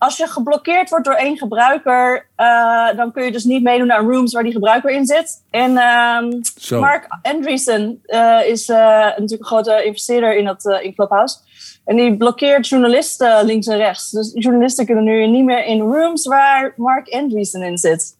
[0.00, 4.02] als je geblokkeerd wordt door één gebruiker, uh, dan kun je dus niet meedoen naar
[4.02, 5.42] rooms waar die gebruiker in zit.
[5.50, 6.40] En um,
[6.80, 11.36] Mark Andreessen uh, is uh, natuurlijk een grote investeerder in, dat, in Clubhouse.
[11.84, 14.10] En die blokkeert journalisten links en rechts.
[14.10, 18.16] Dus journalisten kunnen nu niet meer in rooms waar Mark Andreessen in zit.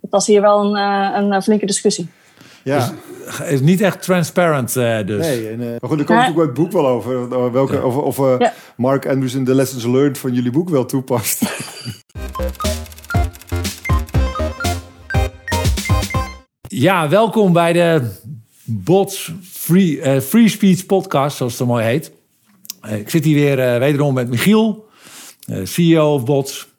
[0.00, 2.10] Dat was hier wel een, een flinke discussie.
[2.62, 2.92] Ja.
[3.26, 5.26] Dus, is niet echt transparant uh, dus.
[5.26, 7.52] Nee, en, uh, maar goed, er komt natuurlijk het boek wel over.
[7.52, 7.82] Welke, ja.
[7.82, 8.52] Of, of uh, ja.
[8.76, 11.42] Mark Andrews de lessons learned van jullie boek wel toepast.
[16.68, 18.10] ja, welkom bij de
[18.64, 22.12] Bots Free, Free Speech podcast, zoals het zo mooi heet.
[22.88, 24.88] ik zit hier weer wederom met Michiel,
[25.64, 26.69] CEO of Bots.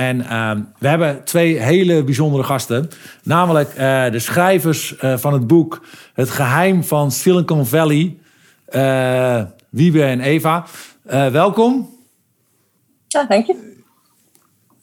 [0.00, 2.88] En uh, we hebben twee hele bijzondere gasten.
[3.22, 5.82] Namelijk uh, de schrijvers uh, van het boek
[6.14, 8.16] Het geheim van Silicon Valley.
[8.70, 10.64] Uh, Wiebe en Eva.
[11.32, 11.88] welkom.
[13.06, 13.78] Ja, dank je.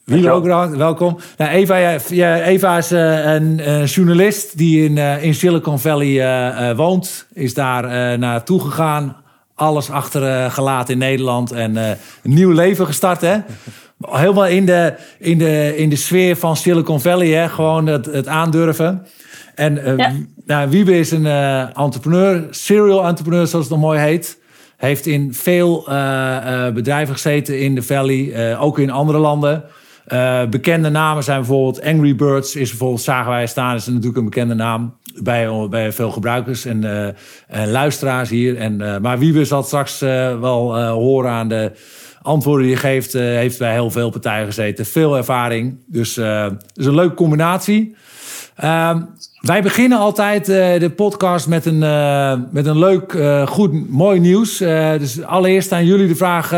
[0.03, 0.45] Wiebe ook
[0.75, 1.17] welkom.
[1.37, 7.27] Nou, Eva, ja, Eva is een journalist die in, in Silicon Valley woont.
[7.33, 9.15] Is daar naartoe gegaan.
[9.55, 11.51] Alles achtergelaten in Nederland.
[11.51, 13.37] En een nieuw leven gestart, hè?
[13.99, 17.27] Helemaal in de, in de, in de sfeer van Silicon Valley.
[17.27, 17.49] Hè?
[17.49, 19.05] Gewoon het, het aandurven.
[19.55, 20.13] En uh, ja.
[20.45, 24.39] nou, Wiebe is een uh, entrepreneur, serial entrepreneur zoals het nog mooi heet.
[24.77, 29.63] Heeft in veel uh, bedrijven gezeten in de Valley, ook in andere landen.
[30.49, 34.53] bekende namen zijn bijvoorbeeld Angry Birds, is bijvoorbeeld zagen wij staan, is natuurlijk een bekende
[34.53, 36.83] naam bij, bij veel gebruikers en,
[37.47, 38.57] en luisteraars hier.
[38.57, 39.99] En, maar Wiebe zal straks
[40.39, 41.71] wel horen aan de
[42.27, 44.85] antwoorden die je geeft, uh, heeft bij heel veel partijen gezeten.
[44.85, 45.83] Veel ervaring.
[45.85, 47.95] Dus uh, is een leuke combinatie.
[48.63, 48.95] Uh,
[49.41, 51.79] wij beginnen altijd uh, de podcast met een,
[52.51, 53.17] met een leuk,
[53.49, 54.57] goed, mooi nieuws.
[54.97, 56.49] dus allereerst aan jullie de vraag: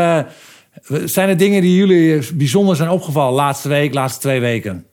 [1.04, 4.84] zijn er dingen die jullie bijzonder zijn opgevallen laatste week, laatste twee weken?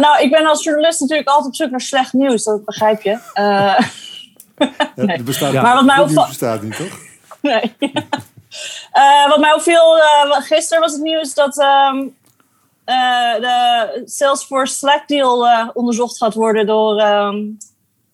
[0.00, 3.18] nou, ik ben als journalist natuurlijk altijd op zoek naar slecht nieuws, dat begrijp je.
[4.96, 5.22] ja, nee.
[5.22, 5.52] bestaat.
[5.52, 6.28] Maar wat mij opvalt.
[6.28, 7.03] bestaat niet, toch?
[7.44, 7.76] Nee.
[8.94, 12.16] uh, wat mij opviel, uh, gisteren was het nieuws dat um,
[12.86, 17.58] uh, de Salesforce Slack deal onderzocht gaat worden door um,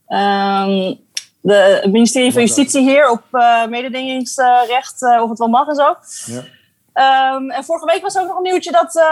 [0.08, 0.98] um,
[1.40, 3.22] de, het ministerie van Justitie hier op
[3.68, 5.96] mededingingsrecht, of het wel mag en zo.
[6.24, 7.36] Ja.
[7.48, 9.04] en vorige week was ook nog een nieuwtje dat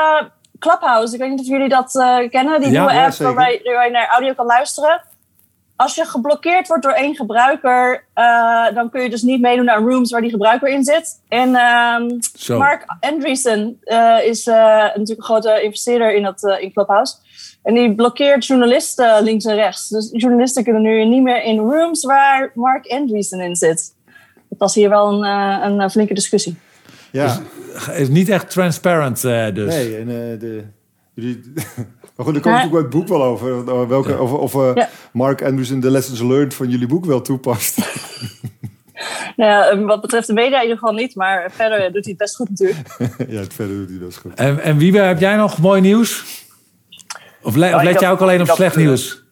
[0.58, 1.90] Clubhouse, ik weet niet of jullie dat
[2.30, 5.00] kennen, die ja, nieuwe app waarbij je naar audio kan luisteren
[5.78, 9.80] als je geblokkeerd wordt door één gebruiker, uh, dan kun je dus niet meedoen naar
[9.80, 11.20] rooms waar die gebruiker in zit.
[11.28, 12.18] En um,
[12.58, 17.14] Mark Andreessen uh, is uh, natuurlijk een grote investeerder in, dat, in Clubhouse.
[17.62, 19.88] En die blokkeert journalisten links en rechts.
[19.88, 23.94] Dus journalisten kunnen nu niet meer in rooms waar Mark Andreessen in zit.
[24.48, 26.56] Dat was hier wel een, een flinke discussie.
[27.12, 27.38] Ja.
[27.72, 29.74] Dus, is niet echt transparant dus.
[29.74, 30.06] Nee, en
[30.38, 30.64] de,
[31.18, 31.42] jullie...
[32.16, 33.88] Maar goed, er komt natuurlijk het boek wel over.
[33.88, 37.78] Welke, Of, of uh, Mark Andrews de lessons learned van jullie boek wel toepast.
[39.36, 41.14] nou ja, ehm, wat betreft de media in ieder geval niet.
[41.14, 42.78] Maar verder doet hij het best goed natuurlijk.
[43.34, 44.34] ja, verder doet hij best goed.
[44.34, 46.24] En, en Wiebe, heb jij nog mooi nieuws?
[47.42, 49.24] Of, le of let jij ook alleen op slecht nieuws?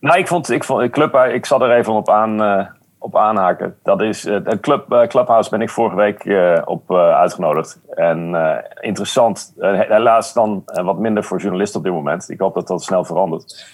[0.00, 2.66] Nou, ik vond, ik vond Club, ik zat er even op aan, uh,
[2.98, 3.76] op aanhaken.
[3.82, 6.24] Dat is, het Club, uh, Clubhouse ben ik vorige week
[6.64, 7.80] op uitgenodigd.
[7.90, 8.36] En
[8.80, 12.28] interessant, helaas dan wat minder voor journalisten op dit moment.
[12.28, 13.66] Ik hoop dat dat snel verandert.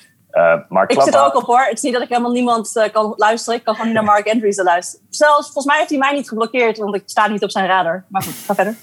[0.68, 1.60] maar ik zit er ook op hoor.
[1.60, 3.58] Het is niet dat ik helemaal niemand kan luisteren.
[3.58, 5.06] Ik kan gewoon niet naar Mark Andrews luisteren.
[5.10, 8.04] Zelfs, volgens mij heeft hij mij niet geblokkeerd, want ik sta niet op zijn radar.
[8.08, 8.74] Maar goed, ga verder.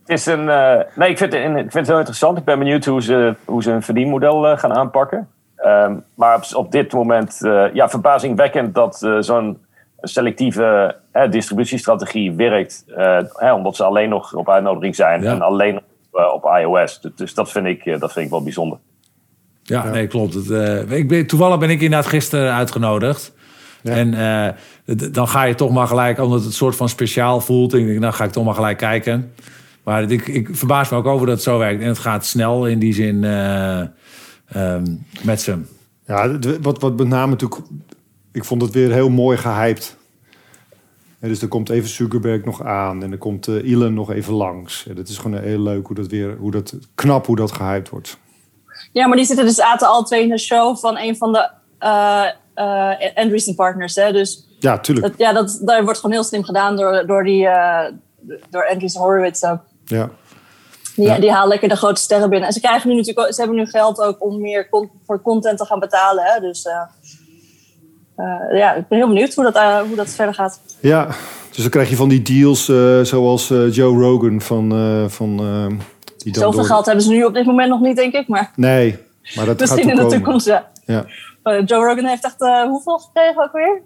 [0.00, 0.44] Het is een,
[0.94, 2.38] nee, ik vind, het, ik vind het heel interessant.
[2.38, 5.28] Ik ben benieuwd hoe ze, hoe ze een verdienmodel gaan aanpakken.
[5.64, 9.58] Um, maar op, op, dit moment, uh, ja, verbazingwekkend dat uh, zo'n
[10.00, 12.84] selectieve uh, distributiestrategie werkt.
[13.32, 15.76] Hè, omdat ze alleen nog op uitnodiging zijn en alleen
[16.10, 17.00] op, op iOS.
[17.00, 18.78] Dus, dus dat vind, ik, dat vind ik wel bijzonder.
[19.62, 19.90] Ja, ja.
[19.90, 20.34] nee, klopt.
[20.34, 20.50] Het,
[20.90, 23.34] ik ben, toevallig ben ik inderdaad gisteren uitgenodigd.
[23.82, 23.92] Ja.
[23.92, 24.10] En
[25.12, 27.74] dan ga je toch maar gelijk, omdat het een soort van speciaal voelt.
[27.74, 29.32] En dan ga ik toch maar gelijk kijken.
[29.82, 31.82] Maar ik, ik verbaas me ook over dat het zo werkt.
[31.82, 33.24] En het gaat snel in die zin
[34.56, 35.62] um, met ze.
[36.06, 37.60] Ja, wat, wat met name natuurlijk...
[38.32, 39.96] Ik vond het weer heel mooi gehyped.
[41.18, 44.32] En dus er komt even Zuckerberg nog aan en er komt uh, Elon nog even
[44.32, 44.86] langs.
[44.86, 47.88] En dat is gewoon heel leuk hoe dat weer, hoe dat knap hoe dat gehyped
[47.88, 48.18] wordt.
[48.92, 51.50] Ja, maar die zitten dus zaten al twee in de show van een van de
[51.80, 52.24] uh,
[52.56, 53.94] uh, Andreessen partners.
[53.94, 54.12] Hè?
[54.12, 55.06] Dus ja, tuurlijk.
[55.06, 57.84] Dat, ja, dat, dat wordt gewoon heel slim gedaan door, door, die, uh,
[58.50, 59.60] door Andreessen Horowitz ook.
[59.84, 60.10] Ja.
[60.96, 62.48] Die, die halen lekker de grote sterren binnen.
[62.48, 64.68] En ze krijgen nu natuurlijk, ze hebben nu geld ook om meer
[65.06, 66.24] voor content te gaan betalen.
[66.24, 66.40] Hè?
[66.40, 70.60] Dus uh, ja, ik ben heel benieuwd hoe dat, hoe dat verder gaat.
[70.80, 71.06] Ja,
[71.50, 72.64] dus dan krijg je van die deals
[73.08, 74.70] zoals Joe Rogan van...
[75.10, 75.36] van
[76.16, 76.64] die Zoveel door...
[76.64, 78.28] geld hebben ze nu op dit moment nog niet, denk ik.
[78.28, 78.52] Maar...
[78.56, 78.98] Nee,
[79.34, 80.68] maar dat Misschien gaat in de toekomst, ja.
[80.84, 81.04] ja.
[81.42, 83.82] Joe Rogan heeft echt hoeveel gekregen ook weer?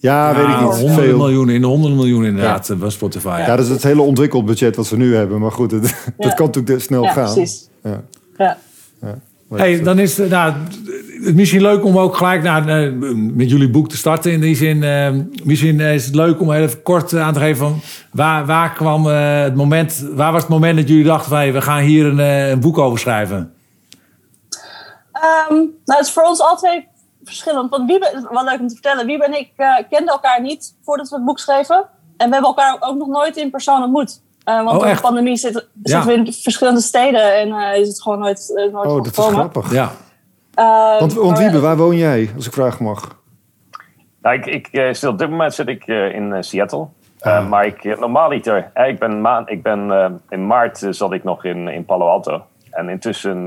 [0.00, 0.58] Ja, weet ik niet.
[0.58, 1.16] Honderden veel.
[1.16, 2.74] miljoen, in de honderden miljoen inderdaad ja.
[2.74, 3.42] bij Spotify.
[3.46, 3.56] Ja.
[3.56, 5.40] dat is het hele ontwikkelbudget wat we nu hebben.
[5.40, 7.32] Maar goed, het, dat kan natuurlijk snel ja, gaan.
[7.32, 7.68] Precies.
[7.82, 8.02] Ja,
[8.38, 8.56] ja.
[9.54, 10.52] Hey, dan is het, nou,
[11.24, 14.32] het misschien leuk om ook gelijk naar, uh, met jullie boek te starten.
[14.32, 15.10] In die zin, uh,
[15.44, 17.80] misschien is het leuk om even kort aan te geven van
[18.12, 21.60] waar, waar kwam uh, het moment, waar was het moment dat jullie dachten wij, we
[21.60, 23.36] gaan hier een, een boek over schrijven?
[25.48, 26.87] Um, nou, het is voor ons altijd
[27.28, 27.70] verschillend.
[27.70, 31.08] Want Wiebe, wat leuk om te vertellen, Wiebe en ik uh, kenden elkaar niet voordat
[31.08, 31.76] we het boek schreven.
[32.16, 34.22] En we hebben elkaar ook nog nooit in persoon ontmoet.
[34.44, 37.88] Uh, want oh, door de pandemie zitten, zitten we in verschillende steden en uh, is
[37.88, 39.72] het gewoon nooit, nooit Oh, dat is grappig.
[39.72, 39.90] Ja.
[40.98, 43.16] want, want Wiebe, waar woon jij, als ik vragen mag?
[44.22, 46.86] Nou, ik, ik, stil, op dit moment zit ik in Seattle.
[47.20, 47.48] Ah.
[47.48, 48.70] maar ik, normaal niet er.
[48.74, 52.42] ik ben, maan, ik ben in maart zat ik nog in, in Palo Alto.
[52.70, 53.44] En intussen,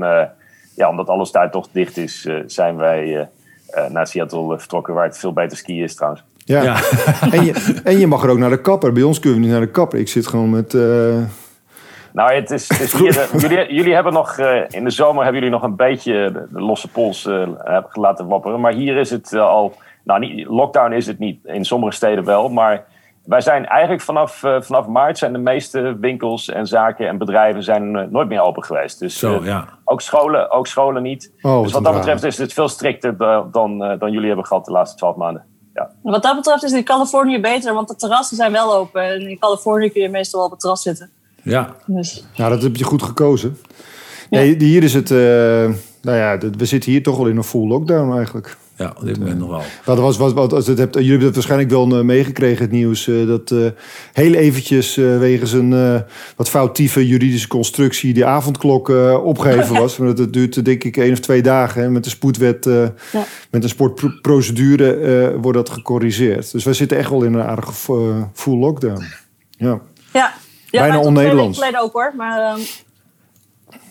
[0.76, 3.22] ja, omdat alles daar toch dicht is, zijn wij uh,
[3.88, 6.24] naar Seattle vertrokken, waar het veel beter skiën is trouwens.
[6.44, 6.76] Ja, ja.
[7.36, 8.92] en, je, en je mag er ook naar de kapper.
[8.92, 9.98] Bij ons kunnen we niet naar de kapper.
[9.98, 10.72] Ik zit gewoon met...
[10.72, 11.22] Uh...
[12.12, 15.22] Nou, het is, het is hier, eh, jullie, jullie hebben nog, uh, in de zomer
[15.22, 17.48] hebben jullie nog een beetje de, losse pols uh,
[17.92, 18.60] laten wapperen.
[18.60, 22.48] Maar hier is het al, nou niet, lockdown is het niet, in sommige steden wel.
[22.48, 22.84] Maar
[23.24, 27.62] wij zijn eigenlijk vanaf, uh, vanaf maart zijn de meeste winkels en zaken en bedrijven
[27.62, 28.98] zijn uh, nooit meer open geweest.
[28.98, 29.68] Dus Zo, uh, ja.
[29.84, 31.32] ook, scholen, ook scholen niet.
[31.42, 33.16] Oh, dus wat dat betreft is het veel strikter
[33.52, 35.44] dan, dan jullie hebben gehad de laatste twaalf maanden.
[35.74, 35.90] Ja.
[36.02, 39.02] Wat dat betreft is in Californië beter, want de terrassen zijn wel open.
[39.02, 41.10] En in Californië kun je meestal wel op het terras zitten.
[41.42, 41.74] Ja.
[41.86, 42.24] Dus.
[42.36, 43.58] Nou, dat heb je goed gekozen.
[44.30, 44.38] Ja.
[44.38, 45.10] Nee, hier is het,
[46.02, 48.56] nou ja, we zitten hier toch wel in een full lockdown eigenlijk.
[48.76, 49.62] Ja, op dit moment nog wel.
[49.84, 52.70] Wat was, wat, wat, als het hebt, jullie hebben het waarschijnlijk wel uh, meegekregen, het
[52.70, 53.06] nieuws.
[53.06, 53.66] Uh, dat uh,
[54.12, 56.02] heel eventjes wegens een
[56.36, 58.88] wat foutieve juridische constructie die avondklok
[59.24, 59.96] opgeheven was.
[59.96, 61.82] Want het duurt denk ik één of twee dagen.
[61.82, 63.24] Hè, met de spoedwet, ja.
[63.50, 66.52] met een sportprocedure wordt dat gecorrigeerd.
[66.52, 67.72] Dus wij zitten echt wel in een aardige
[68.32, 69.04] full lockdown.
[69.50, 69.80] Ja,
[70.12, 70.32] ja.
[70.70, 71.62] ja bijna on-Nederlands.
[71.80, 72.52] ook hoor, maar...
[72.52, 72.60] Um...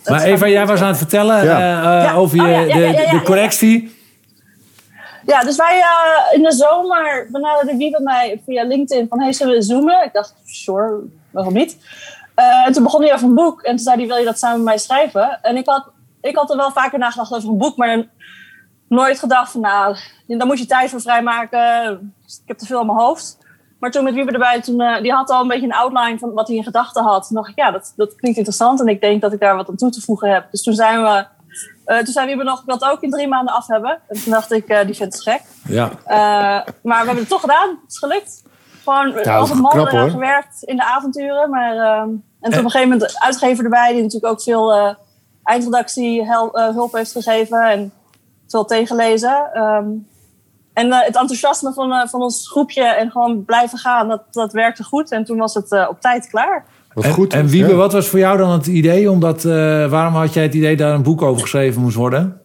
[0.06, 2.14] Maar Eva, jij was aan het vertellen ja.
[2.14, 4.00] over je, oh, de, de correctie.
[5.26, 9.34] Ja, dus wij uh, in de zomer benaderde wie bij mij via LinkedIn van hey,
[9.34, 10.04] zullen we zoomen?
[10.04, 11.00] Ik dacht, sure,
[11.32, 11.78] waarom niet?
[12.36, 14.40] Uh, en toen begon hij over een boek en toen zei hij, wil je dat
[14.40, 15.42] samen met mij schrijven?
[15.42, 15.90] En ik had,
[16.22, 18.06] ik had er wel vaker nagedacht over een boek, maar
[18.88, 19.98] nooit gedacht van, nou,
[20.28, 22.14] daar moet je tijd voor vrijmaken.
[22.26, 23.38] Ik heb te veel in mijn hoofd.
[23.80, 26.34] Maar toen met Wiebe erbij, toen, uh, die had al een beetje een outline van
[26.34, 27.28] wat hij in gedachten had.
[27.28, 29.70] Toen dacht ik, ja, dat, dat klinkt interessant en ik denk dat ik daar wat
[29.70, 30.52] aan toe te voegen heb.
[30.52, 31.26] Dus toen zijn we
[31.92, 34.00] uh, toen zei we nog, ik wil het ook in drie maanden af hebben.
[34.08, 35.42] En toen dacht ik, uh, die vindt het gek.
[35.64, 35.90] Ja.
[35.90, 37.70] Uh, maar we hebben het toch gedaan.
[37.70, 38.44] Het is gelukt.
[38.84, 41.50] Gewoon ja, altijd mal gewerkt in de avonturen.
[41.50, 42.10] Maar, ehm,
[42.40, 44.96] en toen op een gegeven moment de uitgever erbij, die natuurlijk ook veel
[45.44, 47.62] eindredactie hulp heeft gegeven.
[47.62, 47.94] En
[48.48, 49.62] veel tegenlezen.
[49.62, 50.08] Um,
[50.74, 55.12] en het enthousiasme van, van ons groepje en gewoon blijven gaan, dat, dat werkte goed.
[55.12, 56.66] En toen was het op tijd klaar.
[56.94, 57.34] Wat en, goed.
[57.34, 59.12] En Wiebe, wat was voor jou dan het idee?
[59.12, 59.54] Omdat, uh,
[59.90, 62.42] waarom had jij het idee dat een boek over geschreven moest worden?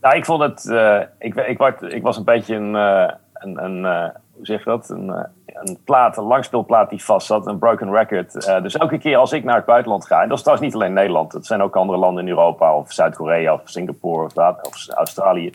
[0.00, 0.64] Nou, ik vond het.
[0.64, 2.74] Uh, ik, ik, werd, ik was een beetje een.
[2.74, 4.88] Uh, een, een hoe zeg je dat?
[4.88, 5.08] Een,
[5.46, 8.32] een plaat, een langspeelplaat die vast zat, een broken record.
[8.62, 10.92] dus elke keer als ik naar het buitenland ga, en dat is trouwens niet alleen
[10.92, 15.52] Nederland, het zijn ook andere landen in Europa, of Zuid-Korea, of Singapore, of, of, Australië.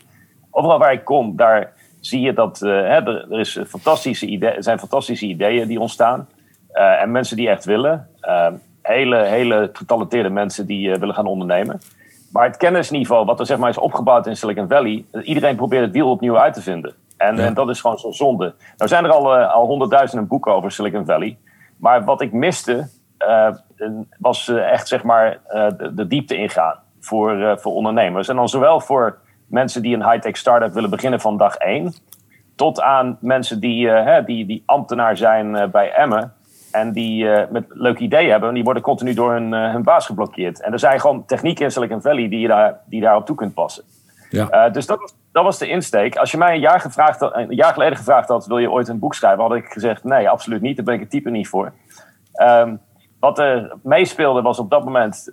[0.50, 4.62] Overal waar ik kom, daar zie je dat hè, er, er, is fantastische idee, er
[4.62, 6.28] zijn fantastische ideeën die ontstaan.
[6.76, 8.08] Uh, en mensen die echt willen.
[8.22, 8.46] Uh,
[8.82, 11.80] hele, hele getalenteerde mensen die uh, willen gaan ondernemen.
[12.32, 15.04] Maar het kennisniveau wat er zeg maar, is opgebouwd in Silicon Valley.
[15.22, 16.94] Iedereen probeert het wiel opnieuw uit te vinden.
[17.16, 17.44] En, ja.
[17.44, 18.54] en dat is gewoon zo zonde.
[18.76, 21.36] Nou zijn er al, al honderdduizenden boeken over Silicon Valley.
[21.76, 22.88] Maar wat ik miste
[24.18, 25.38] was echt zeg maar,
[25.76, 28.28] de, de, diepte ingaan voor, voor ondernemers.
[28.28, 31.92] En dan zowel voor mensen die een high-tech start-up willen beginnen van dag één.
[32.56, 33.90] Tot aan mensen die,
[34.24, 36.35] die, die ambtenaar zijn bij Emmen
[36.76, 38.48] en die uh, met leuke ideeën hebben.
[38.48, 40.60] En die worden continu door hun, uh, hun baas geblokkeerd.
[40.60, 43.54] En er zijn gewoon technieken in Silicon Valley die je daar, die daarop toe kunt
[43.54, 43.84] passen.
[44.30, 44.66] Ja.
[44.66, 46.16] Uh, dus dat, dat was de insteek.
[46.16, 48.98] Als je mij een jaar, gevraagd een jaar geleden gevraagd had: wil je ooit een
[48.98, 49.42] boek schrijven?
[49.42, 50.76] had ik gezegd: nee, absoluut niet.
[50.76, 51.72] Daar ben ik het type niet voor.
[52.42, 52.80] Um,
[53.20, 55.30] wat er meespeelde was op dat moment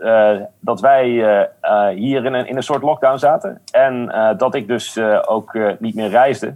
[0.60, 1.08] dat wij
[1.96, 3.62] hier in een, in een soort lockdown zaten.
[3.72, 6.56] En dat ik dus ook niet meer reisde.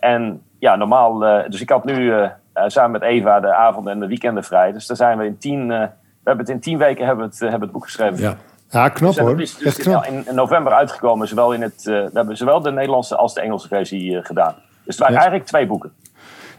[0.00, 1.18] en ja, normaal.
[1.48, 2.28] dus ik had nu
[2.66, 4.72] samen met Eva de avonden en de weekenden vrij.
[4.72, 5.84] Dus daar zijn we in tien, uh, we
[6.24, 8.18] hebben het in tien weken hebben het, uh, hebben het boek geschreven.
[8.18, 8.36] Ja.
[8.70, 9.40] Ja, knap Dus, eh, hoor.
[9.40, 10.04] is dus Echt in- knap.
[10.06, 11.28] in, in november uitgekomen.
[11.28, 14.54] Zowel in het, eh, we hebben zowel de Nederlandse als de Engelse versie eh, gedaan.
[14.54, 15.20] Dus het waren Ja.
[15.20, 15.92] eigenlijk twee boeken.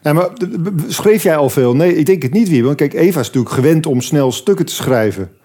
[0.02, 0.30] Ja, maar
[0.88, 1.76] schreef jij al veel?
[1.76, 2.62] Nee, ik denk het niet.
[2.62, 5.38] Want kijk, Eva is natuurlijk gewend om snel stukken te schrijven.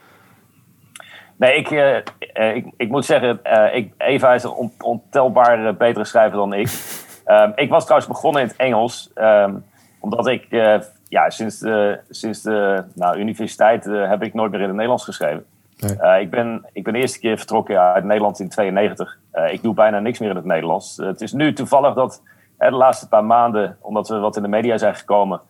[1.37, 1.97] Nee, ik, eh,
[2.33, 6.37] eh, ik, ik moet zeggen, eh, ik, Eva is een on- ontelbaar eh, betere schrijver
[6.39, 6.69] dan ik.
[7.25, 9.55] Ehm, ik was trouwens begonnen in het Engels, ehm,
[10.03, 10.79] omdat ik eh,
[11.09, 15.05] ja, sinds de, sinds de nou, universiteit eh, heb ik nooit meer in het Nederlands
[15.05, 15.45] geschreven.
[15.77, 15.97] Nee.
[15.97, 19.19] Eh, ik, ben, ik ben de eerste keer vertrokken uit Nederland in 92.
[19.31, 20.97] Eh, ik doe bijna niks meer in het Nederlands.
[20.97, 22.23] Het is nu toevallig dat
[22.59, 25.41] de laatste paar maanden, omdat we wat in de media zijn gekomen,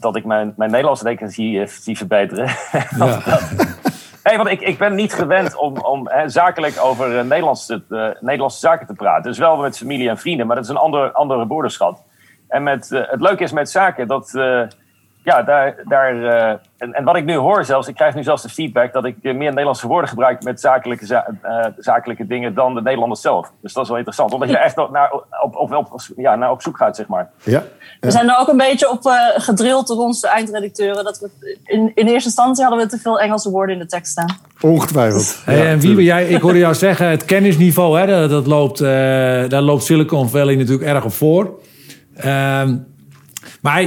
[0.00, 2.48] dat ik mijn, mijn Nederlandse rekening zie, zie verbeteren.
[2.98, 3.20] Ja.
[4.24, 7.82] Nee, want ik, ik ben niet gewend om, om zakelijk over eh, Nederlandse,
[8.20, 9.22] Nederlandse zaken te praten.
[9.22, 12.02] Dus wel met familie en vrienden, maar dat is een ander, andere woordenschat.
[12.52, 14.60] En met, eh, het leuke is met zaken dat, eh,
[15.24, 18.42] ja, daar, daar eh, en, en wat ik nu hoor zelfs, ik krijg nu zelfs
[18.42, 22.74] de feedback dat ik meer Nederlandse woorden gebruik met zakelijke, za- eh, zakelijke dingen dan
[22.74, 23.52] de Nederlanders zelf.
[23.62, 26.62] Dus dat is wel interessant, omdat je echt naar, op, op, op, ja, naar op
[26.62, 27.30] zoek gaat, zeg maar.
[27.42, 27.62] Ja.
[28.00, 31.04] We zijn er ook een beetje op eh, gedrild door onze eindredacteuren.
[31.04, 34.10] Dat we, in, in eerste instantie hadden we te veel Engelse woorden in de tekst
[34.12, 34.36] staan.
[34.60, 35.42] Ongetwijfeld.
[35.44, 36.06] Hey, Ja, en Wiebe, tuurlijk.
[36.06, 38.88] jij, ik hoorde jou zeggen, het kennisniveau, hè, dat, dat loopt, eh,
[39.48, 41.50] daar loopt Silicon Valley natuurlijk erg op voor.
[42.16, 42.76] Ehm,
[43.60, 43.84] maar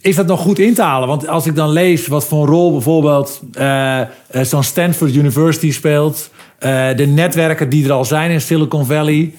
[0.00, 1.08] is dat nog goed in te halen?
[1.08, 5.72] Want als ik dan lees wat voor een rol bijvoorbeeld eh, eh, zo'n Stanford University
[5.72, 9.32] speelt, eh, de netwerken die er al zijn in Silicon Valley,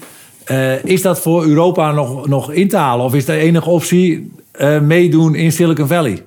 [0.84, 3.06] is dat voor Europa nog, nog in te halen?
[3.06, 4.32] Of is de enige optie
[4.82, 6.24] meedoen in Silicon Valley?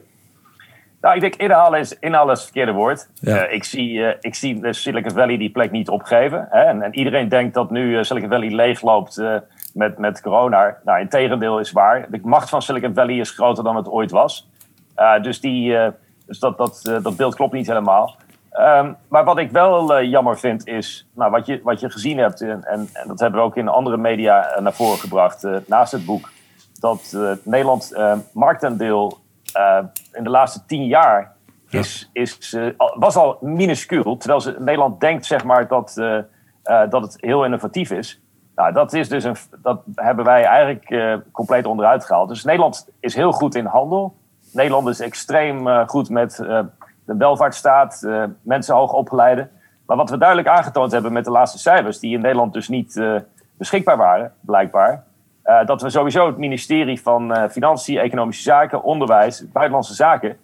[1.01, 3.09] Nou, ik denk inhalen is, inhalen is het verkeerde woord.
[3.21, 3.49] Ja.
[3.49, 6.47] Ik, zie, ik zie Silicon Valley die plek niet opgeven.
[6.51, 6.61] Hè?
[6.61, 9.23] En, en iedereen denkt dat nu Silicon Valley leegloopt
[9.75, 10.79] met, met corona.
[10.85, 12.11] Nou, in tegendeel is waar.
[12.11, 14.49] De macht van Silicon Valley is groter dan het ooit was.
[14.95, 15.93] Eh, dus die, eh,
[16.27, 18.17] dus dat, dat, eh, dat beeld klopt niet helemaal.
[18.51, 22.41] Ehm, maar wat ik wel jammer vind is, nou, wat, je, wat je gezien hebt,
[22.41, 26.05] en, en, en dat hebben we ook in andere media naar voren gebracht, naast het
[26.05, 26.31] boek,
[26.81, 27.93] dat Nederland
[28.33, 29.19] marktaandeel
[30.13, 31.33] in de laatste tien jaar
[31.71, 32.57] is, is,
[32.95, 34.17] was al minuscuul.
[34.17, 35.95] Terwijl ze, Nederland denkt zeg maar, dat,
[36.63, 38.22] dat het heel innovatief is.
[38.55, 42.29] Nou, dat, is dus een, dat hebben wij eigenlijk eh, compleet onderuit gehaald.
[42.29, 44.17] Dus Nederland is heel goed in handel.
[44.53, 46.61] Nederland is extreem eh, goed met eh,
[47.05, 48.07] de welvaartsstaat,
[48.43, 49.49] mensen hoog opgeleide.
[49.87, 53.03] Maar wat we duidelijk aangetoond hebben met de laatste cijfers, die in Nederland dus niet
[53.57, 55.05] beschikbaar waren, blijkbaar.
[55.67, 60.37] dat we sowieso het ministerie van Financiën, Economische Zaken, Onderwijs, Buitenlandse Zaken,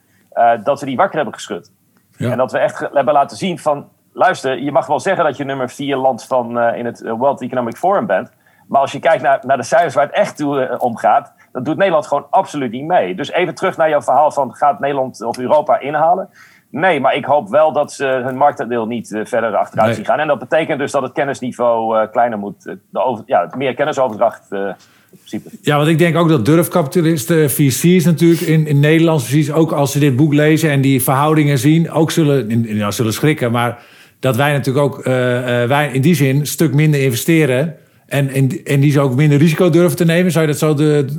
[0.65, 1.71] dat we die wakker hebben geschud.
[2.17, 2.31] Ja.
[2.31, 5.45] En dat we echt hebben laten zien van, luister, je mag wel zeggen dat je
[5.45, 8.31] nummer vier land van, eh, in het eh, World Economic Forum bent.
[8.69, 11.33] Maar als je kijkt naar, naar de cijfers waar het echt toe, eh, om gaat,
[11.53, 13.15] dan doet Nederland gewoon absoluut niet mee.
[13.15, 16.29] Dus even terug naar jouw verhaal van, gaat Nederland of Europa inhalen?
[16.71, 19.97] Nee, maar ik hoop wel dat ze hun marktaandeel niet verder achteruit Nee.
[19.97, 20.19] zien gaan.
[20.19, 22.62] En dat betekent dus dat het kennisniveau kleiner moet.
[22.91, 25.50] de over, ja, meer kennisoverdracht in principe.
[25.62, 29.93] Ja, want ik denk ook dat durfkapitalisten, VC's natuurlijk in, in Nederland, precies ook als
[29.93, 33.53] ze dit boek lezen en die verhoudingen zien, ook zullen, in, in- nou, zullen schrikken.
[33.53, 33.79] Maar
[34.21, 38.29] dat wij natuurlijk ook eh, eh, wij in die zin een stuk minder investeren en,
[38.65, 40.33] en, die ze ook minder risico durven te nemen.
[40.33, 40.75] Zou je dat zo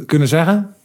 [0.06, 0.76] kunnen zeggen?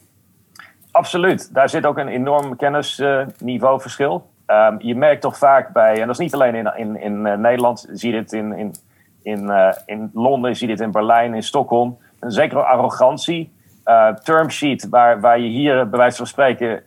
[0.91, 1.53] Absoluut.
[1.53, 4.29] Daar zit ook een enorm kennisniveauverschil.
[4.45, 7.37] Ehm, je merkt toch vaak bij, en dat is niet alleen in, in, in eh,
[7.37, 8.73] Nederland, zie je dit in, in,
[9.23, 9.51] in,
[9.85, 11.97] in Londen, je ziet dit in Berlijn, in Stockholm.
[12.19, 13.53] Een zekere arrogantie.
[14.23, 16.83] Term sheet, waar, waar je hier bij wijze van spreken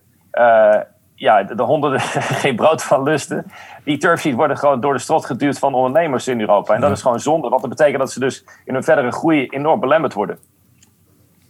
[1.19, 2.01] ja, de, de honden
[2.43, 3.45] geen brood van lusten.
[3.85, 6.75] Die term sheet worden gewoon door de strot geduwd van ondernemers in Europa.
[6.75, 9.47] En dat is gewoon zonde, want dat betekent dat ze dus in hun verdere groei
[9.47, 10.39] enorm belemmerd worden.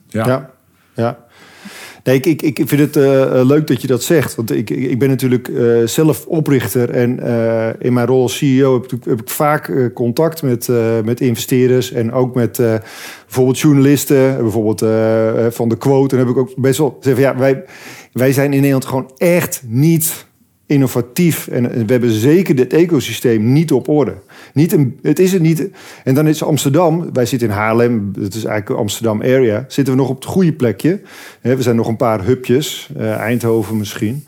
[0.07, 0.51] Ja,
[0.95, 1.19] ja.
[2.05, 4.35] Nee, ik, ik, ik vind het eh, eh, leuk dat je dat zegt.
[4.35, 6.91] Want ik, ik ik ben natuurlijk eh, zelf oprichter.
[6.91, 10.69] En eh, in mijn rol als CEO heb, ik- heb ik vaak eh, contact met,
[10.69, 11.93] eh, met investeerders.
[11.93, 12.75] En ook met eh,
[13.25, 14.37] bijvoorbeeld journalisten.
[14.37, 14.79] Bijvoorbeeld
[15.55, 16.15] van de quote.
[16.17, 17.65] En heb ik ook best wel gezegd van, ja, wij,
[18.13, 20.27] wij zijn in Nederland gewoon echt niet
[20.69, 21.49] innovatief.
[21.49, 24.15] En we hebben zeker dit ecosysteem niet op orde.
[24.53, 25.69] Niet een, het is het niet.
[26.05, 30.01] En dan is Amsterdam, wij zitten in Haarlem, het is eigenlijk Amsterdam area, zitten we
[30.01, 31.01] nog op het goede plekje.
[31.41, 34.25] We zijn nog een paar hubjes, eh, Eindhoven misschien.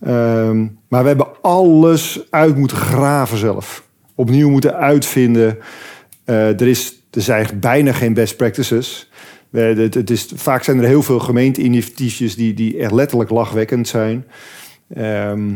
[0.00, 3.84] Ehm, maar we hebben alles uit moeten graven zelf.
[4.14, 5.58] Opnieuw moeten uitvinden.
[6.24, 9.10] Eh, er, is, er zijn bijna geen best practices.
[9.54, 13.88] We- het, het is, vaak zijn er heel veel gemeenteinitiatiefjes die, die echt letterlijk lachwekkend
[13.88, 14.24] zijn.
[14.94, 15.52] Ehm,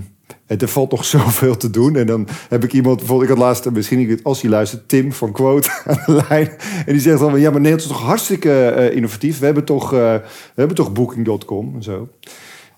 [0.46, 1.96] het, er valt nog zoveel te doen.
[1.96, 5.32] En dan heb ik iemand, bijvoorbeeld, ik had laatst, misschien als hij luistert, Tim van
[5.32, 6.48] Quote aan de lijn.
[6.86, 9.38] En die zegt dan, ja, maar Nederland is toch hartstikke eh, innovatief.
[9.38, 10.22] We hebben toch, eh, we
[10.54, 12.08] hebben toch Booking.com en zo.
[12.22, 12.30] En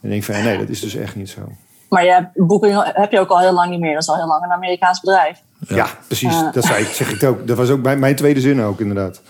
[0.03, 1.41] ik denk van, ja, nee, dat is dus echt niet zo.
[1.89, 3.93] Maar hebt, Booking heb je ook al heel lang niet meer.
[3.93, 5.39] Dat is al heel lang een Amerikaans bedrijf.
[5.69, 6.35] Ja, precies.
[6.53, 7.47] Dat zei ik, zeg ik ook.
[7.47, 9.23] Dat was ook mijn, mijn tweede zin ook, inderdaad.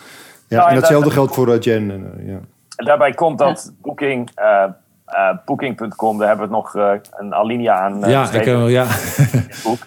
[0.50, 1.90] Ja, Nou, en datzelfde dat- geldt voor uh, Jen.
[1.90, 2.38] En, uh, ja.
[2.76, 4.62] En daarbij komt dat Booking, eh,
[5.06, 8.86] eh, Booking.com, daar hebben we nog eh, een alinea aan eh, ja, ik, eh, ja.
[9.64, 9.78] boek.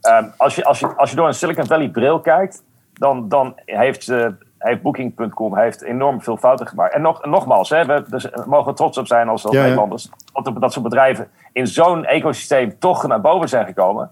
[0.00, 2.62] Ehm, als, je, als, je, als je door een Silicon Valley bril kijkt,
[2.92, 6.94] dan, dan heeft, ze heeft Booking.com heeft enorm veel fouten gemaakt.
[6.94, 9.64] En nog, nogmaals, hè, we, dus, we mogen trots op zijn als, als Ja, ja.
[9.64, 10.10] Nederlanders.
[10.32, 14.10] Dat, dat soort bedrijven in zo'n ecosysteem toch naar boven zijn gekomen.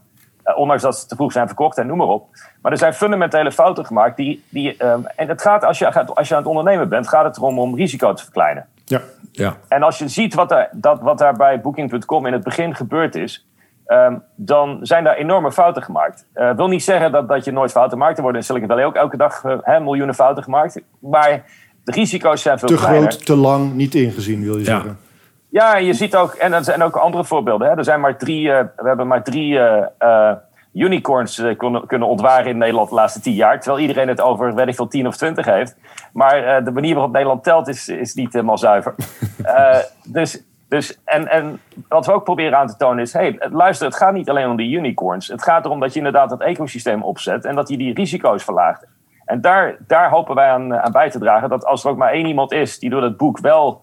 [0.51, 2.29] Eh, ondanks dat ze te vroeg zijn verkocht en noem maar op.
[2.63, 4.17] Maar er zijn fundamentele fouten gemaakt.
[4.17, 7.09] Die, die, ehm, en het gaat, als je, gaat- als je aan het ondernemen bent,
[7.09, 8.67] gaat het erom om risico te verkleinen.
[8.85, 9.01] ja.
[9.33, 9.57] ja.
[9.69, 13.15] En als je ziet wat, er, dat, wat daar bij Booking.com in het begin gebeurd
[13.15, 13.47] is,
[13.87, 16.27] ehm, dan zijn daar enorme fouten gemaakt.
[16.35, 18.17] Ik wil niet zeggen dat, dat je nooit fouten maakt.
[18.17, 20.81] Er worden in Silicon Valley ook elke dag eh, hè, miljoenen fouten gemaakt.
[20.99, 21.43] Maar
[21.85, 23.11] de risico's zijn veel Te kleiner.
[23.11, 24.65] groot, te lang, niet ingezien, wil je Ja.
[24.65, 24.99] zeggen.
[25.51, 27.69] Ja, je ziet ook, en er zijn ook andere voorbeelden.
[27.69, 27.77] Hè.
[27.77, 30.37] Er zijn maar drie, eh, we hebben maar drie eh, eh,
[30.73, 33.61] unicorns kunnen, kunnen ontwaren in Nederland de laatste tien jaar.
[33.61, 35.77] Terwijl iedereen het over, weet ik veel, tien of twintig heeft.
[36.13, 38.95] Maar de manier waarop Nederland telt is, is niet helemaal zuiver.
[40.05, 43.97] Dus, dus, en, en wat we ook proberen aan te tonen is, hey, luister, het
[43.97, 45.29] gaat niet alleen om die unicorns.
[45.29, 48.87] Het gaat erom dat je inderdaad het ecosysteem opzet en dat je die risico's verlaagt.
[49.25, 52.13] En daar, daar hopen wij aan, aan bij te dragen dat als er ook maar
[52.13, 53.83] één iemand is die door het boek wel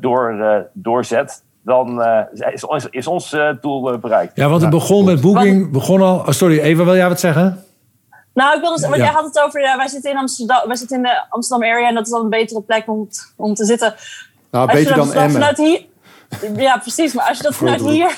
[0.00, 4.36] door, eh, doorzet, dan eh, is, ons- is ons eh, doel eh, bereikt.
[4.36, 5.72] ja, want het begon met Booking.
[5.72, 7.64] Begon al, oh, sorry, Eva, wil jij wat zeggen?
[8.34, 9.12] Nou, ik wilde zeggen, want Ja.
[9.12, 11.88] jij had het over, ja, wij zitten in Amsterdam, wij zitten in de Amsterdam area
[11.88, 13.94] en dat is dan een betere plek om, om te zitten.
[14.50, 15.32] Nou, Als je beter dat dan Emmen.
[15.32, 15.84] vanuit hier,
[16.56, 18.16] ja, precies, maar als je dat vanuit hier,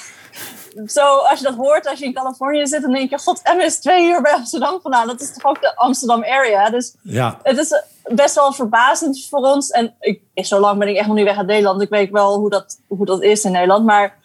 [0.86, 3.64] zo, als je dat hoort, als je in Californië zit, dan denk je, god, Emmen
[3.64, 5.06] is twee uur bij Amsterdam vandaan.
[5.06, 7.82] Dat is toch ook de Amsterdam area, dus Ja, het is
[8.14, 9.70] best wel verbazend voor ons.
[9.70, 11.82] En ik, zo lang ben ik echt nog niet weg uit Nederland.
[11.82, 13.84] Ik weet wel hoe dat, hoe dat is in Nederland.
[13.84, 14.18] Maar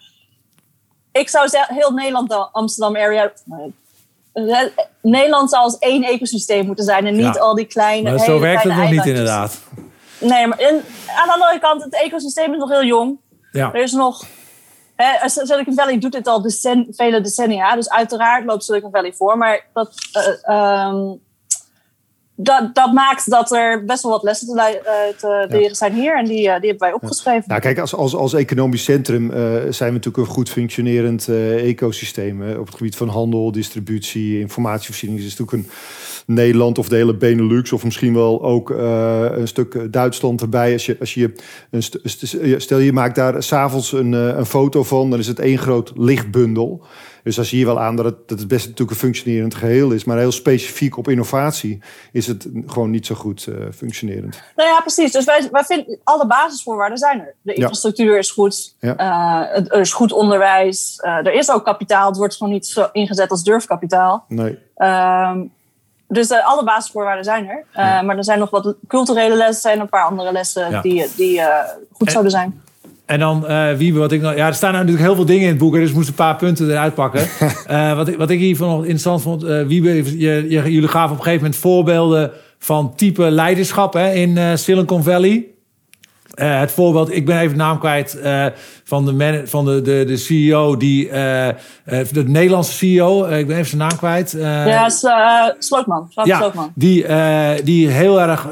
[1.12, 3.32] ik zou zeggen, heel Nederland, de Amsterdam area.
[4.32, 4.60] eh,
[5.02, 7.06] Nederland zou als één ecosysteem moeten zijn.
[7.06, 7.40] En niet Ja.
[7.40, 8.10] al die kleine.
[8.10, 9.60] maar zo werkt het nog niet inderdaad.
[10.20, 10.58] Nee, maar
[11.16, 13.18] aan de andere kant, het ecosysteem is nog heel jong.
[13.52, 13.72] Ja.
[13.72, 14.24] Er is nog.
[14.96, 17.74] Hè, Silicon Valley doet dit al decen- vele decennia.
[17.74, 19.38] Dus uiteraard loopt Silicon Valley voor.
[19.38, 21.14] Maar dat, eh, ehm,
[22.34, 26.18] dat, dat maakt dat er best wel wat lessen te, eh, te leren zijn hier.
[26.18, 27.44] En die, eh, die hebben wij opgeschreven.
[27.46, 29.38] Nou, kijk, als, als, als economisch centrum eh,
[29.70, 32.56] zijn we natuurlijk een goed functionerend ecosysteem.
[32.58, 35.74] Op het gebied van handel, distributie, informatievoorziening is het natuurlijk een
[36.26, 40.72] Nederland of de hele Benelux, of misschien wel ook eh, een stuk eh, Duitsland erbij.
[40.72, 41.32] Als je, als je
[41.70, 45.26] een st- st- stel je maakt daar s'avonds een, eh, een foto van, dan is
[45.26, 46.84] het één groot lichtbundel.
[47.22, 49.90] Dus dan zie je wel aan dat het, dat het best natuurlijk een functionerend geheel
[49.90, 50.04] is.
[50.04, 51.82] Maar heel specifiek op innovatie
[52.12, 54.42] is het gewoon niet zo goed functionerend.
[54.56, 55.12] Nou ja, precies.
[55.12, 57.34] Dus wij, wij vinden alle basisvoorwaarden zijn er.
[57.42, 58.76] De infrastructuur is goed.
[58.80, 58.96] Ja.
[59.52, 60.98] er is goed onderwijs.
[61.02, 62.08] er is ook kapitaal.
[62.08, 64.24] Het wordt gewoon niet zo ingezet als durfkapitaal.
[64.28, 64.58] Nee.
[64.76, 65.40] Ehm,
[66.12, 67.64] dus eh, alle basisvoorwaarden zijn er.
[67.72, 70.80] Eh, Maar er zijn nog wat culturele lessen en een paar andere lessen Ja.
[70.80, 71.46] die, die eh,
[71.92, 72.60] goed En- zouden zijn.
[73.06, 74.34] En dan, eh Wiebe, wat ik nog...
[74.36, 76.14] Ja, er staan nou natuurlijk heel veel dingen in het boek, dus ik moest een
[76.14, 77.26] paar punten eruit pakken.
[77.66, 81.10] Eh, wat, ik, wat ik hiervan nog interessant vond, eh Wiebe, je, je- jullie gaven
[81.10, 85.46] op een gegeven moment voorbeelden van type leiderschap hè, in eh, Silicon Valley.
[86.32, 88.46] Eh, het voorbeeld, ik ben even de naam kwijt, eh,
[88.84, 91.48] van, de, man, van de, de, de CEO, die, eh,
[92.12, 94.30] de Nederlandse CEO, ik ben even zijn naam kwijt.
[94.38, 95.06] ja, is,
[95.58, 96.10] Slootman.
[96.24, 96.72] Ja, Slootman.
[96.74, 97.06] die,
[97.64, 98.46] die heel erg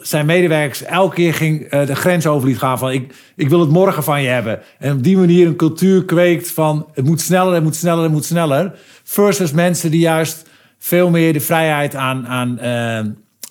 [0.00, 3.70] zijn medewerkers elke keer ging, de grens over liet gaan van ik, ik wil het
[3.70, 4.60] morgen van je hebben.
[4.78, 8.12] En op die manier een cultuur kweekt van het moet sneller, het moet sneller, het
[8.12, 8.72] moet sneller.
[9.04, 12.60] Versus mensen die juist veel meer de vrijheid aan, aan,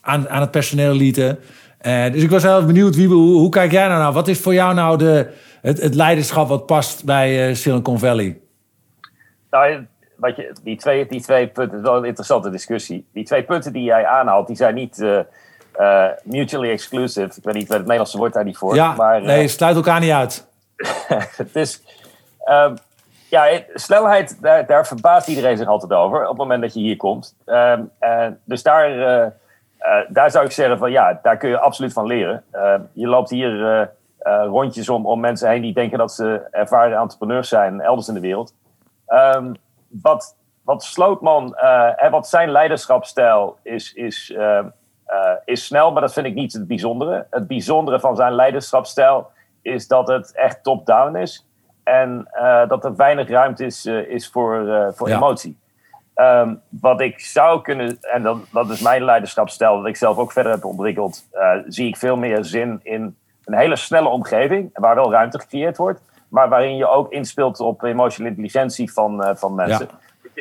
[0.01, 1.39] aan, aan het personeel lieten.
[1.81, 4.11] Eh, dus ik was heel benieuwd, Wiebe, hoe, hoe kijk jij nou naar?
[4.11, 8.39] Wat is voor jou nou de, het, het leiderschap wat past bij eh, Silicon Valley?
[9.49, 13.07] Nou, wat je, die, twee, die twee punten, dat is wel een interessante discussie.
[13.13, 17.37] Die twee punten die jij aanhaalt, die zijn niet eh, mutually exclusive.
[17.37, 18.75] Ik weet niet wat het Nederlandse woord daar niet voor.
[18.75, 20.47] Ja, maar, nee, sluit elkaar niet uit.
[21.37, 21.81] het is.
[22.43, 22.75] ehm,
[23.29, 26.21] ja, snelheid, daar, daar verbaast iedereen zich altijd over.
[26.21, 27.35] Op het moment dat je hier komt.
[27.45, 27.81] Ehm,
[28.43, 29.33] dus daar,
[30.07, 32.43] daar zou ik zeggen van ja, daar kun je absoluut van leren.
[32.51, 33.81] Ehm, je loopt hier eh,
[34.17, 38.13] eh, rondjes om, om mensen heen die denken dat ze ervaren entrepreneurs zijn elders in
[38.13, 38.53] de wereld.
[39.07, 39.53] Ehm,
[39.87, 44.59] wat, wat Slootman eh, en wat zijn leiderschapsstijl is, is, eh,
[45.45, 47.25] is snel, maar dat vind ik niet het bijzondere.
[47.29, 49.29] Het bijzondere van zijn leiderschapsstijl
[49.61, 51.45] is dat het echt top-down is.
[51.83, 55.15] En eh, dat er weinig ruimte is, eh, is voor, eh, voor Ja.
[55.15, 55.59] emotie.
[56.21, 60.31] Ehm, wat ik zou kunnen, en dat, dat is mijn leiderschapsstijl, dat ik zelf ook
[60.31, 64.95] verder heb ontwikkeld, eh, zie ik veel meer zin in een hele snelle omgeving, waar
[64.95, 69.55] wel ruimte gecreëerd wordt, maar waarin je ook inspeelt op emotionele intelligentie van, eh, van
[69.55, 69.89] mensen.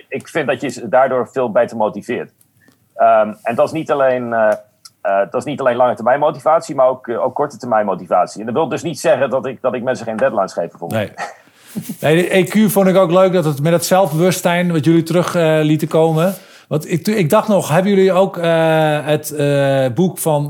[0.09, 2.33] ik vind dat je daardoor veel beter motiveert.
[2.95, 4.53] Ehm, en dat is niet alleen, eh,
[5.03, 8.41] dat is niet alleen lange termijn motivatie, maar ook, ook korte termijn motivatie.
[8.41, 11.17] En dat wil dus niet zeggen dat ik, dat ik mensen geen deadlines geef bijvoorbeeld.
[11.17, 11.27] Nee.
[12.01, 15.35] Nee, de EQ vond ik ook leuk dat het met het zelfbewustzijn wat jullie terug
[15.63, 16.35] lieten komen.
[16.69, 18.39] Want ik, ik dacht nog, hebben jullie ook
[19.05, 19.35] het
[19.95, 20.49] boek van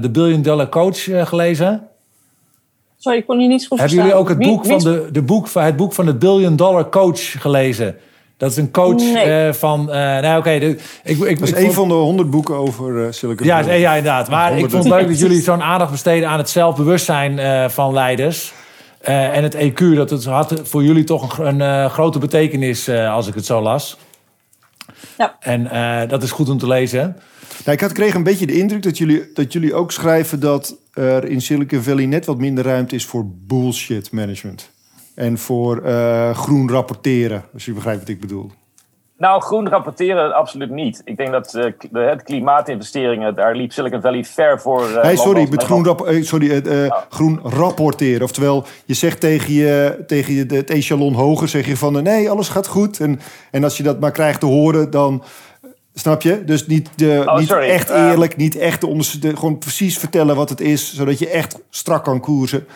[0.00, 1.82] de Billion Dollar Coach gelezen?
[2.98, 5.48] Sorry, ik kon je niet goed Hebben jullie ook het boek, van de, de boek,
[5.52, 7.96] het boek van de Billion Dollar Coach gelezen?
[8.36, 9.80] Dat is een coach uh, van.
[9.80, 10.38] Uh, nou, oké.
[10.38, 13.80] Okay, ik, ik, dat is een van de honderd boeken over uh, Silicon ja, Valley.
[13.80, 14.30] Ja, inderdaad.
[14.30, 18.52] Maar ik vond het leuk dat jullie zo'n aandacht besteden aan het zelfbewustzijn van leiders.
[19.02, 23.34] En het EQ, dat het had voor jullie toch een, een grote betekenis als ik
[23.34, 23.96] het zo las.
[25.18, 25.36] Ja.
[25.40, 27.16] En dat is goed om te lezen.
[27.64, 30.76] Nou, ik had, kreeg een beetje de indruk dat jullie, dat jullie ook schrijven dat
[30.92, 34.70] er in Silicon Valley net wat minder ruimte is voor bullshit management.
[35.14, 38.50] En voor uh, groen rapporteren, als je begrijpt wat ik bedoel.
[39.22, 41.02] Nou, groen rapporteren absoluut niet.
[41.04, 44.88] Ik denk dat uh, de, klimaatinvesteringen, daar liep Silicon Valley ver voor.
[44.88, 48.22] Uh, hey, sorry, met groen, rap sorry uh, groen rapporteren.
[48.22, 52.48] Oftewel, je zegt tegen, je, tegen je, het echelon hoger, zeg je van nee, alles
[52.48, 53.00] gaat goed.
[53.00, 55.22] En, en als je dat maar krijgt te horen, dan
[55.94, 56.44] Snap je?
[56.44, 60.60] Dus niet, de, oh, niet echt eerlijk, niet echt de, gewoon precies vertellen wat het
[60.60, 62.66] is, zodat je echt strak kan koersen.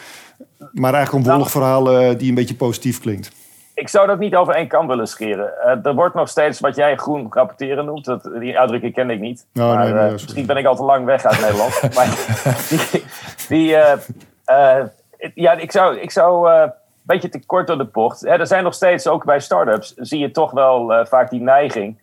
[0.73, 3.31] Maar eigenlijk een nou, wollig verhaal die een beetje positief klinkt.
[3.77, 5.53] Ik zou dat niet over één kant willen scheren.
[5.65, 8.05] Uh, er wordt nog steeds wat jij groen rapporteren noemt.
[8.05, 9.47] Dat, die uitdrukking ken ik niet.
[9.55, 11.81] Oh, maar, nee, uh, misschien ben ik al te lang weg uit Nederland.
[11.97, 12.07] maar
[12.69, 13.05] die,
[13.49, 13.77] die
[15.35, 18.27] ja, ik zou, ik zou een beetje te kort door de bocht.
[18.27, 22.01] er zijn nog steeds, ook bij start-ups, zie je toch wel vaak die neiging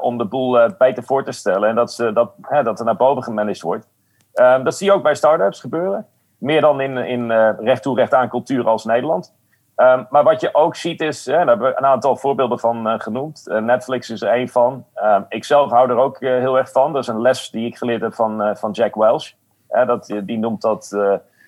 [0.00, 2.96] om de boel beter voor te stellen en dat, ze, dat, hè, dat er naar
[2.96, 3.86] boven gemanaged wordt.
[4.34, 6.06] Um, dat zie je ook bij start-ups gebeuren.
[6.38, 9.34] Meer dan in, in recht toe, recht aan cultuur als Nederland.
[9.76, 13.00] Um, maar wat je ook ziet is, hè, daar hebben we een aantal voorbeelden van
[13.00, 13.46] genoemd.
[13.46, 14.84] Netflix is er één van.
[15.04, 16.92] Um, ik zelf hou er ook heel erg van.
[16.92, 19.32] Dat is een les die ik geleerd heb van, van Jack Welch.
[19.68, 20.90] dat, die noemt dat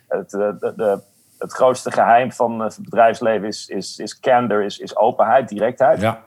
[0.09, 1.01] het, de, de,
[1.39, 6.01] het grootste geheim van het bedrijfsleven is, is, is candor, is, is openheid, directheid.
[6.01, 6.23] Ja.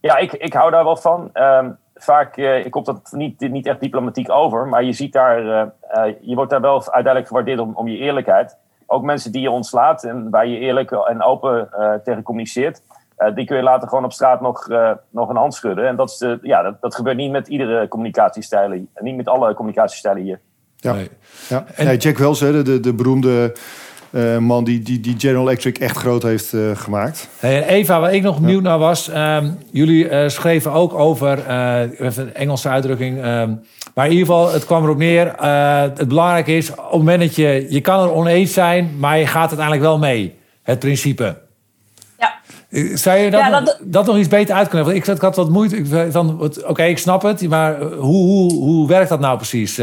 [0.00, 1.30] Ja, ik, ik hou daar wel van.
[1.32, 5.38] Ehm, vaak uh, komt dat niet, niet echt diplomatiek over, maar je ziet daar,
[6.20, 8.58] je wordt daar wel uiteindelijk gewaardeerd om, om je eerlijkheid.
[8.86, 11.68] Ook mensen die je ontslaat en waar je eerlijk en open
[12.04, 12.82] tegen communiceert,
[13.34, 14.68] die kun je later gewoon op straat nog,
[15.10, 15.86] nog een hand schudden.
[15.86, 19.54] En dat, is de, ja, dat, dat gebeurt niet met iedere communicatiestijl, niet met alle
[19.54, 20.40] communicatiestijlen hier.
[20.76, 21.10] Ja, nee.
[21.48, 21.64] ja.
[21.74, 21.96] En...
[21.96, 23.54] Jack Wells, de, de, de beroemde
[24.14, 27.28] uh, man die, die, die General Electric echt groot heeft uh, gemaakt.
[27.38, 29.10] Hey, Eva, waar ik nog benieuwd naar was...
[29.14, 31.38] Um, jullie uh, schreven ook over,
[32.00, 33.16] even een Engelse uitdrukking...
[33.24, 33.62] Um,
[33.94, 35.32] maar in ieder geval, het kwam erop neer...
[35.98, 37.66] het belangrijke is, op het moment dat je...
[37.68, 40.34] Je kan er oneens zijn, maar je gaat uiteindelijk wel mee.
[40.62, 41.36] Het principe.
[42.18, 42.34] Ja.
[42.96, 45.12] Zou je dat, ja, dat, dat, nog iets beter uit kunnen leggen?
[45.12, 46.10] Ik, ik had wat moeite.
[46.66, 49.80] Oké, ik snap het, maar hoe, hoe, hoe werkt dat nou precies?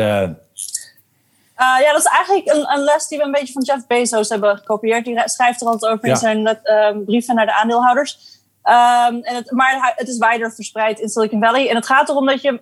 [1.62, 4.30] Uh, ja, dat is eigenlijk een, een, les die we een beetje van Jeff Bezos
[4.30, 5.06] hebben gekopieerd.
[5.06, 8.18] Die schrijft er altijd over in zijn uh, brieven naar de aandeelhouders.
[8.64, 11.70] Um, en het, maar het is wijder verspreid in Silicon Valley.
[11.70, 12.62] En het gaat erom dat je.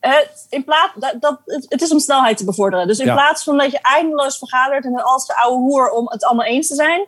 [0.00, 0.14] Uh,
[0.48, 2.86] in plaats, dat, dat, het, is om snelheid te bevorderen.
[2.86, 6.24] Dus in plaats van dat je eindeloos vergadert en als de oude hoer om het
[6.24, 7.06] allemaal eens te zijn.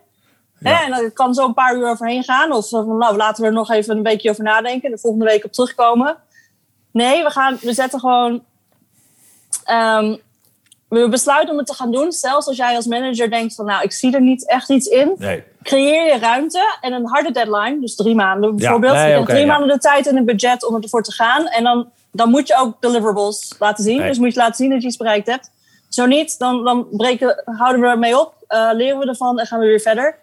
[0.59, 0.71] Ja.
[0.71, 2.53] Hè, en dan kan zo een paar uur overheen gaan.
[2.53, 4.91] Of van, nou, laten we er nog even een weekje over nadenken.
[4.91, 6.17] De volgende week op terugkomen.
[6.91, 8.45] Nee, we, gaan, we zetten gewoon.
[9.71, 10.23] Um,
[11.03, 12.13] we besluiten om het te gaan doen.
[12.13, 15.15] Zelfs als jij als manager denkt van nou, ik zie er niet echt iets in.
[15.19, 15.43] Nee.
[15.63, 17.81] Creëer je ruimte en een harde deadline.
[17.81, 18.95] Dus drie maanden bijvoorbeeld.
[18.95, 21.47] Ja, nee, okay, drie maanden de tijd en een budget om ervoor te gaan.
[21.47, 24.03] En dan, dan moet je ook deliverables laten zien.
[24.03, 25.51] Dus moet je laten zien dat je iets bereikt hebt.
[25.89, 28.35] Zo niet, dan, dan breken, houden we ermee op.
[28.49, 30.19] Uh, leren we ervan en gaan we weer verder.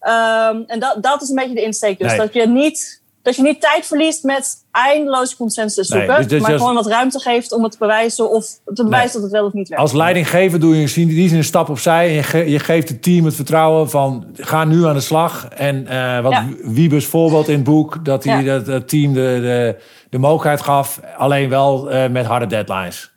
[0.00, 1.98] Um, en dat, dat is een beetje de insteek.
[1.98, 6.16] Dus dat je niet dat je niet tijd verliest met eindeloos consensus zoeken.
[6.16, 9.22] Dus- dus maar gewoon wat ruimte geeft om het te bewijzen of te bewijzen dat
[9.22, 9.82] het wel of niet werkt.
[9.82, 12.06] Als leidinggever doe je in die zin een stap opzij.
[12.06, 15.48] En je, je geeft het team het vertrouwen van ga nu aan de slag.
[15.48, 16.46] En uh, wat ja.
[16.62, 19.76] Wiebes voorbeeld in het boek, dat hij dat, het team de, de,
[20.10, 21.00] de mogelijkheid gaf.
[21.16, 23.12] Alleen wel uh, met harde deadlines.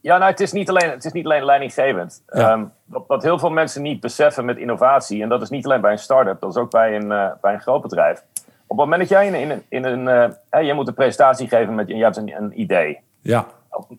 [0.00, 2.22] Ja, nou, het is niet alleen, het is niet alleen leidinggevend.
[2.26, 2.52] Ja.
[2.52, 5.80] Um, wat, wat, heel veel mensen niet beseffen met innovatie, en dat is niet alleen
[5.80, 8.22] bij een start-up, dat is ook bij een, uh, bij een groot bedrijf
[8.66, 10.32] op het moment dat jij in, in, in een.
[10.50, 13.00] Uh, je moet een presentatie geven met je hebt een, een idee.
[13.20, 13.46] Ja.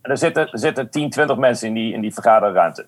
[0.01, 2.85] Er zitten, er zitten 10, 20 mensen in die, in die vergaderruimte.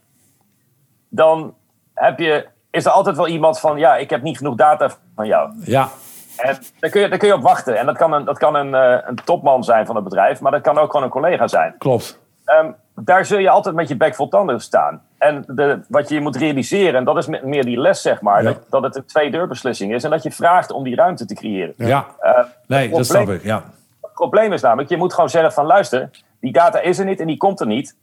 [1.10, 1.56] Dan
[1.94, 5.28] heb je, is er altijd wel iemand van: ja, ik heb niet genoeg data van
[5.28, 5.52] jou.
[5.64, 5.90] Ja.
[6.38, 7.78] En daar kun je, daar kun je op wachten.
[7.78, 10.52] En dat kan, een, dat kan een, uh, een topman zijn van het bedrijf, maar
[10.52, 11.76] dat kan ook gewoon een collega zijn.
[11.78, 12.20] Klopt.
[12.48, 15.02] Ehm, daar zul je altijd met je bek vol tanden staan.
[15.18, 18.50] En de, wat je moet realiseren, en dat is meer die les, zeg maar, Ja.
[18.50, 21.74] dat, dat het een twee-deurbeslissing is en dat je vraagt om die ruimte te creëren.
[21.78, 23.44] Ja, Eh, nee, dat snap ik.
[23.44, 23.64] Ja.
[24.02, 27.20] het probleem is namelijk, je moet gewoon zeggen van luister, die data is er niet
[27.20, 27.96] en die komt er niet.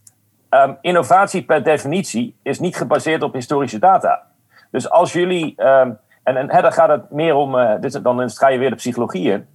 [0.48, 4.22] Ehm, innovatie per definitie is niet gebaseerd op historische data.
[4.70, 5.90] Dus als jullie, ehm,
[6.22, 8.70] en, en hè, dan gaat het meer om, eh, dit, is- dan ga je weer
[8.70, 9.46] de psychologie in.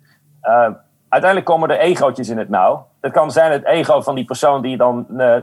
[0.41, 0.71] Ehm,
[1.09, 2.87] uiteindelijk komen er egootjes in het nauw.
[3.01, 5.35] Het kan zijn het ego van die persoon die dan eh,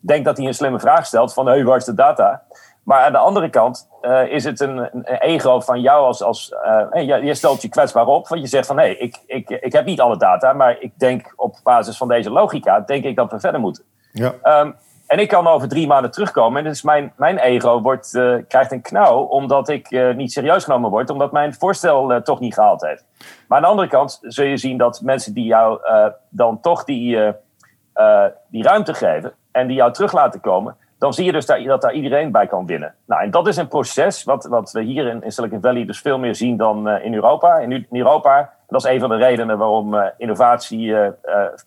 [0.00, 2.42] denkt dat hij een slimme vraag stelt van hey, waar is de data?
[2.82, 6.22] Maar aan de andere kant eh, is het een, een ego van jou als...
[6.22, 6.54] als
[6.90, 8.78] eh, je stelt je kwetsbaar op, want je zegt van...
[8.78, 12.08] hé, hey, ik, ik, ik heb niet alle data, maar ik denk op basis van
[12.08, 12.80] deze logica...
[12.80, 13.84] denk ik dat we verder moeten.
[14.12, 14.34] Ja.
[14.42, 14.70] Ehm,
[15.06, 16.58] en ik kan over drie maanden terugkomen.
[16.58, 20.64] En dus mijn, mijn ego wordt, eh, krijgt een knauw omdat ik eh, niet serieus
[20.64, 21.10] genomen word.
[21.10, 23.06] Omdat mijn voorstel eh, toch niet gehaald heeft.
[23.48, 25.80] Maar aan de andere kant zul je zien dat mensen die jou
[26.28, 27.18] dan toch die,
[28.48, 29.32] die ruimte geven.
[29.52, 30.76] En die jou terug laten komen.
[30.98, 32.94] Dan zie je dus dat daar iedereen bij kan winnen.
[33.06, 36.00] Nou, en dat is een proces wat, wat we hier in, in Silicon Valley dus
[36.00, 37.58] veel meer zien dan in Europa.
[37.58, 41.12] In, in Europa, dat is een van de redenen waarom eh, innovatie eh, eh,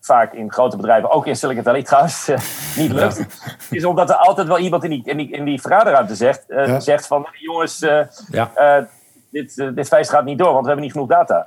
[0.00, 2.30] vaak in grote bedrijven, ook in Silicon Valley trouwens,
[2.76, 3.26] niet lukt.
[3.70, 6.80] Is omdat er altijd wel iemand in die, in die, in die vergaderruimte zegt, Ja.
[6.80, 7.78] zegt van jongens,
[8.30, 8.50] Ja.
[9.30, 11.46] dit, dit feest gaat niet door, want we hebben niet genoeg data.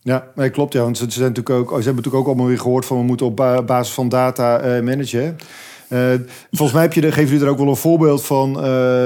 [0.00, 0.72] Ja, nee, klopt.
[0.72, 3.02] Ja, want ze, zijn natuurlijk ook, ze hebben natuurlijk ook allemaal weer gehoord van we
[3.02, 5.36] moeten op ba- basis van data managen.
[6.50, 8.52] volgens mij heb je, geven jullie er ook wel een voorbeeld van.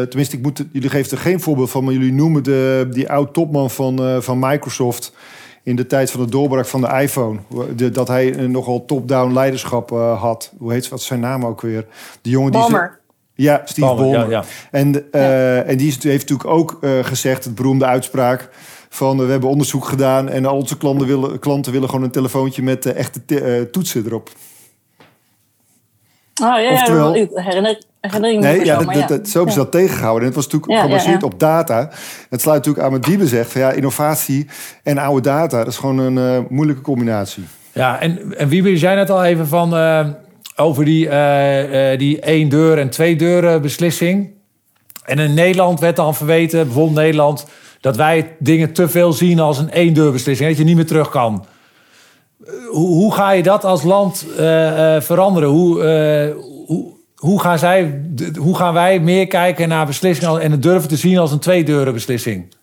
[0.09, 3.71] tenminste, ik moet, jullie geven er geen voorbeeld van, maar jullie noemen de, die oud-topman
[3.71, 5.13] van, van Microsoft
[5.63, 7.39] in de tijd van de doorbraak van de iPhone.
[7.77, 10.53] De, dat hij een nogal top-down leiderschap eh, had.
[10.59, 11.87] Hoe heet wat is zijn naam ook weer?
[12.23, 12.63] De jongen die.
[12.63, 13.01] ze- Balmer.
[13.35, 14.21] Ja, Steve Ballmer.
[14.21, 14.45] ja, ja.
[14.71, 18.49] En, eh, en die heeft natuurlijk ook eh, gezegd, het beroemde uitspraak...
[18.89, 22.11] van eh, we hebben onderzoek gedaan en al onze klanten willen, klanten willen gewoon een
[22.11, 24.31] telefoontje met eh, echte te- eh, toetsen erop.
[26.43, 29.59] Oh ja, ja Oftewel- herinner, herinnering Nee, ja, zo, dat, dat, dat- zo hebben ze
[29.59, 29.65] Ja.
[29.65, 30.21] dat tegengehouden.
[30.21, 31.27] En het was natuurlijk Ja, gebaseerd ja.
[31.27, 31.91] op data.
[32.31, 33.53] Het sluit natuurlijk aan wat Diebe zegt.
[33.53, 34.47] Van, ja, innovatie
[34.83, 37.45] en oude data, dat is gewoon een eh, moeilijke combinatie.
[37.73, 40.07] Ja, en, en Wiebe, je zei net al even van, eh,
[40.57, 44.31] over die, eh, eh, die één deur en twee deuren beslissing.
[45.05, 47.47] En in Nederland werd dan verweten, bijvoorbeeld Nederland,
[47.81, 50.49] dat wij dingen te veel zien als een één deur beslissing.
[50.49, 51.45] Dat je niet meer terug kan.
[52.71, 55.49] Hoe, hoe ga je dat als land eh, eh, veranderen?
[55.49, 56.35] Hoe, eh,
[56.67, 58.03] hoe, hoe, gaan zij,
[58.39, 61.65] hoe gaan wij meer kijken naar beslissingen en het durven te zien als een twee
[61.65, 62.55] deuren beslissing?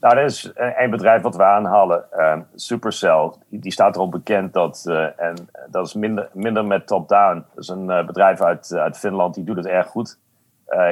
[0.00, 3.30] Nou, er is een bedrijf wat we aanhalen, ehm, Supercell.
[3.48, 7.44] Die, die staat erop bekend dat, eh, en dat is minder, minder met top-down.
[7.54, 10.18] Dat is een eh, bedrijf uit, eh, uit Finland, die doet het erg goed.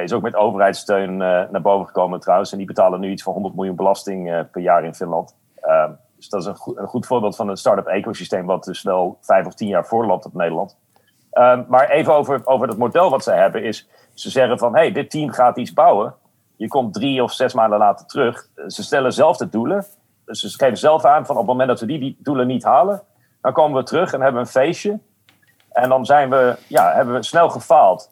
[0.03, 2.51] Is ook met overheidssteun naar boven gekomen trouwens.
[2.51, 5.35] En die betalen nu iets van 100 miljoen belasting per jaar in Finland.
[5.55, 8.45] Ehm, dus dat is een goed, een goed voorbeeld van een start-up ecosysteem...
[8.45, 10.77] wat dus wel vijf of tien jaar voorloopt op Nederland.
[11.37, 13.87] Ehm, maar even over, over het model wat zij hebben is...
[14.13, 16.15] ze zeggen van, hey, dit team gaat iets bouwen...
[16.55, 18.47] Je komt drie of zes maanden later terug.
[18.67, 19.85] Ze stellen zelf de doelen.
[20.25, 22.63] Dus ze geven zelf aan van op het moment dat we die, die doelen niet
[22.63, 23.01] halen,
[23.41, 24.99] dan komen we terug en hebben we een feestje.
[25.71, 28.11] En dan zijn we, ja, hebben we snel gefaald.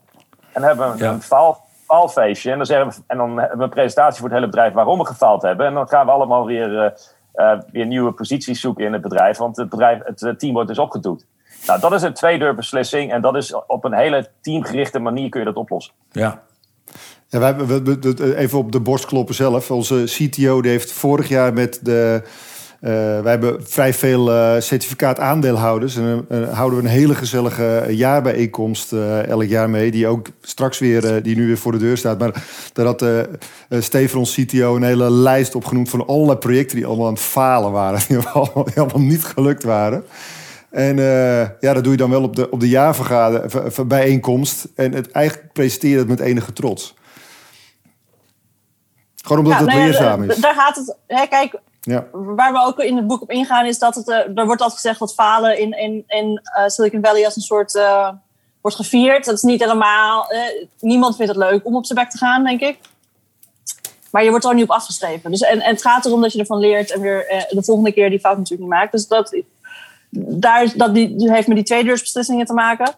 [0.54, 1.12] En hebben we Ja.
[1.12, 2.52] een faal, faalfeestje.
[2.52, 4.98] En dan, zeggen we, en dan hebben we een presentatie voor het hele bedrijf waarom
[5.00, 5.66] we gefaald hebben.
[5.66, 6.92] En dan gaan we allemaal weer, eh,
[7.34, 9.38] eh, weer nieuwe posities zoeken in het bedrijf.
[9.38, 11.26] Want het, bedrijf, het eh, team wordt dus opgedoekt.
[11.68, 13.12] Nou, dat is een tweedeurbeslissing.
[13.12, 15.94] En dat is op een hele teamgerichte manier kun je dat oplossen.
[16.12, 16.44] Ja,
[17.30, 19.72] Ja, wij, hebben- we, we- we- even op de borst kloppen zelf.
[19.72, 22.22] Onze CTO die heeft vorig jaar met de...
[22.82, 25.96] eh, wij hebben vrij veel eh, certificaat aandeelhouders.
[25.96, 29.92] En eh, houden we een hele gezellige jaarbijeenkomst eh, elk jaar mee.
[29.92, 32.20] Die ook straks weer, eh, die nu weer voor de deur staat.
[32.20, 33.28] Maar daar had eh eh,
[33.70, 37.72] Steven, ons CTO, een hele lijst opgenoemd van allerlei projecten die allemaal aan het falen
[37.72, 38.00] waren.
[38.08, 40.04] Die allemaal, die allemaal niet gelukt waren.
[40.76, 44.68] En eh, ja, dat doe je dan wel op de, op de jaarvergader, bijeenkomst.
[44.76, 46.94] En het, eigenlijk presenteer je het met enige trots.
[49.24, 50.38] Gewoon omdat het nou ja, leerzaam d- is.
[50.38, 50.96] Daar gaat het.
[51.08, 52.08] Hè, kijk, Ja.
[52.12, 54.10] waar we ook in het boek op ingaan, is dat het.
[54.10, 57.42] eh, er wordt altijd gezegd dat falen in, in, in eh, Silicon Valley als een
[57.42, 57.80] soort.
[58.62, 59.26] wordt gevierd.
[59.26, 60.28] Dat is niet helemaal.
[60.32, 60.40] eh,
[60.80, 62.78] niemand vindt het leuk om op zijn bek te gaan, denk ik.
[64.12, 65.32] Maar je wordt er niet op afgeschreven.
[65.32, 67.92] Dus, en, en het gaat erom dat je ervan leert en weer eh, de volgende
[67.94, 68.92] keer die fout natuurlijk niet maakt.
[68.92, 69.42] Dus dat,
[70.20, 72.94] daar, is- dat die, die heeft met die tweedeursbeslissingen te maken.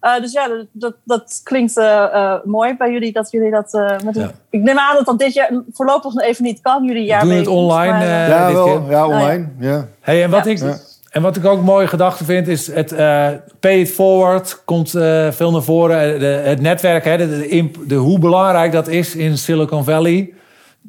[0.00, 3.74] Eh, dus ja, dat, dat, dat klinkt eh, eh, mooi bij jullie dat jullie dat
[3.74, 4.30] eh, met Ja.
[4.50, 6.84] Ik neem aan dat dat dit jaar voorlopig nog even niet kan.
[6.84, 8.64] Jullie jaar Doen het online, eh, Ja, dit wel.
[8.80, 8.90] keer?
[8.90, 9.48] Ja, online.
[9.58, 9.86] Ja.
[10.00, 10.50] Hey, en, wat Ja.
[10.50, 10.76] ik, Ja.
[11.10, 13.28] en wat ik ook een mooie gedachte vind, is het eh,
[13.60, 16.18] pay it forward komt eh, veel naar voren.
[16.20, 20.32] De, het netwerk, hè, de, de, imp- de, hoe belangrijk dat is in Silicon Valley.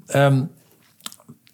[0.07, 0.41] Ehm,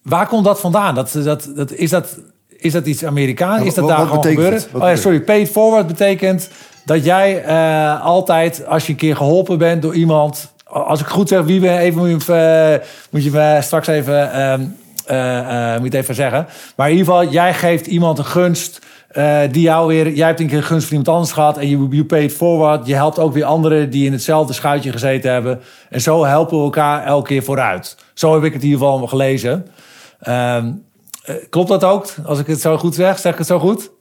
[0.01, 0.95] waar komt dat vandaan?
[0.95, 2.19] Dat, dat, dat, is, dat,
[2.59, 3.65] is dat iets Amerikaans?
[3.65, 4.61] Is dat wat- daar wat gewoon gebeuren?
[4.73, 6.49] Oh ja, sorry, pay it forward betekent
[6.85, 10.53] dat jij eh, altijd, als je een keer geholpen bent door iemand...
[10.63, 14.31] Als ik goed zeg, wie ben even moet je, eh, moet je me straks even,
[15.05, 16.47] eh, moet even zeggen.
[16.75, 18.79] Maar in ieder geval, jij geeft iemand een gunst...
[19.51, 21.87] die jou weer, jij hebt een keer een gunst van iemand anders gehad en je
[21.89, 22.87] you pay it forward.
[22.87, 25.59] Je helpt ook weer anderen die in hetzelfde schuitje gezeten hebben.
[25.89, 27.97] En zo helpen we elkaar elke keer vooruit.
[28.13, 29.67] Zo heb ik het in ieder geval gelezen.
[30.19, 30.71] Ehm, eh,
[31.49, 32.05] klopt dat ook?
[32.25, 33.91] Als ik het zo goed zeg, zeg ik het zo goed?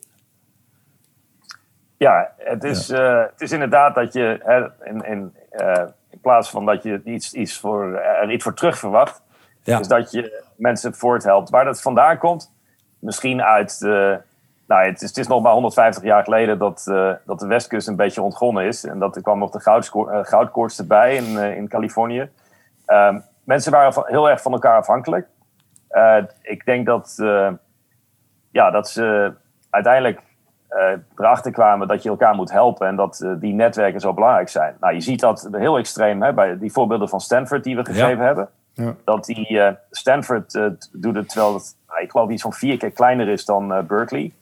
[1.96, 6.50] Ja, het is, eh, het is inderdaad dat je hè, in, in, eh, in plaats
[6.50, 9.22] van dat je iets, iets voor, er iets voor terug verwacht,
[9.62, 9.78] Ja.
[9.78, 11.50] is dat je mensen voorthelpt.
[11.50, 12.52] Waar dat vandaan komt,
[12.98, 13.82] misschien uit.
[13.82, 14.14] eh,
[14.66, 17.88] nou, het is, het is nog maar 150 jaar geleden dat, eh, dat de Westkust
[17.88, 18.84] een beetje ontgonnen is.
[18.84, 22.30] En dat er kwam nog de eh, goudkoorts erbij in, eh, in Californië.
[22.86, 25.26] Ehm, mensen waren van- heel erg van elkaar afhankelijk.
[25.88, 27.50] Eh, ik denk dat, eh,
[28.50, 29.32] ja, dat ze
[29.70, 30.20] uiteindelijk
[30.68, 34.76] eh, erachter kwamen dat je elkaar moet helpen en dat die netwerken zo belangrijk zijn.
[34.80, 38.24] Nou, je ziet dat heel extreem hè, bij die voorbeelden van Stanford die we gegeven
[38.24, 38.48] hebben.
[38.72, 38.94] Ja.
[39.04, 40.52] Dat die eh, Stanford
[40.92, 44.32] doet het terwijl het, nou, ik geloof iets van vier keer kleiner is dan Berkeley.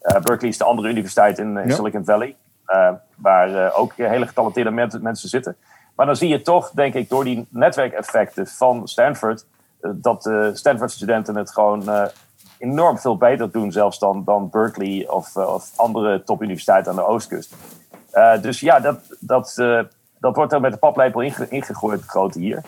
[0.00, 1.74] Eh, Berkeley is de andere universiteit in, in Ja.
[1.74, 2.36] Silicon Valley,
[2.66, 5.56] eh, waar eh, ook hele getalenteerde men- mensen zitten.
[5.96, 9.46] Maar dan zie je toch, denk ik, door die netwerkeffecten van Stanford,
[9.94, 12.04] dat de Stanford-studenten het gewoon eh,
[12.58, 17.06] enorm veel beter doen, zelfs dan, dan Berkeley of, eh, of andere topuniversiteiten aan de
[17.06, 17.54] oostkust.
[18.10, 19.80] Eh, dus ja, dat, dat, eh,
[20.18, 22.62] dat wordt er met de paplepel inge- ingegooid, het grote hier.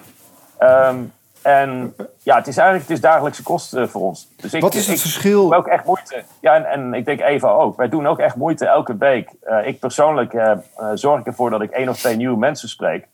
[0.59, 0.97] Ehm,
[1.43, 4.29] en ja, het is eigenlijk het is dagelijkse kost eh, voor ons.
[4.37, 5.43] Dus ik, Wat is het ik, verschil?
[5.49, 6.23] doe ook echt moeite.
[6.41, 7.77] Ja, en, en ik denk Eva ook.
[7.77, 9.31] Wij doen ook echt moeite elke week.
[9.43, 10.59] Eh, ik persoonlijk eh, eh,
[10.95, 13.07] zorg ik ervoor dat ik één of twee nieuwe mensen spreek.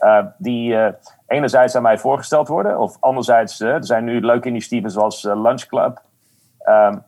[0.00, 0.92] Eh, die eh,
[1.26, 2.78] enerzijds aan mij voorgesteld worden.
[2.78, 6.00] Of anderzijds, eh, er zijn nu leuke initiatieven zoals Lunch Club.
[6.58, 6.98] ehm,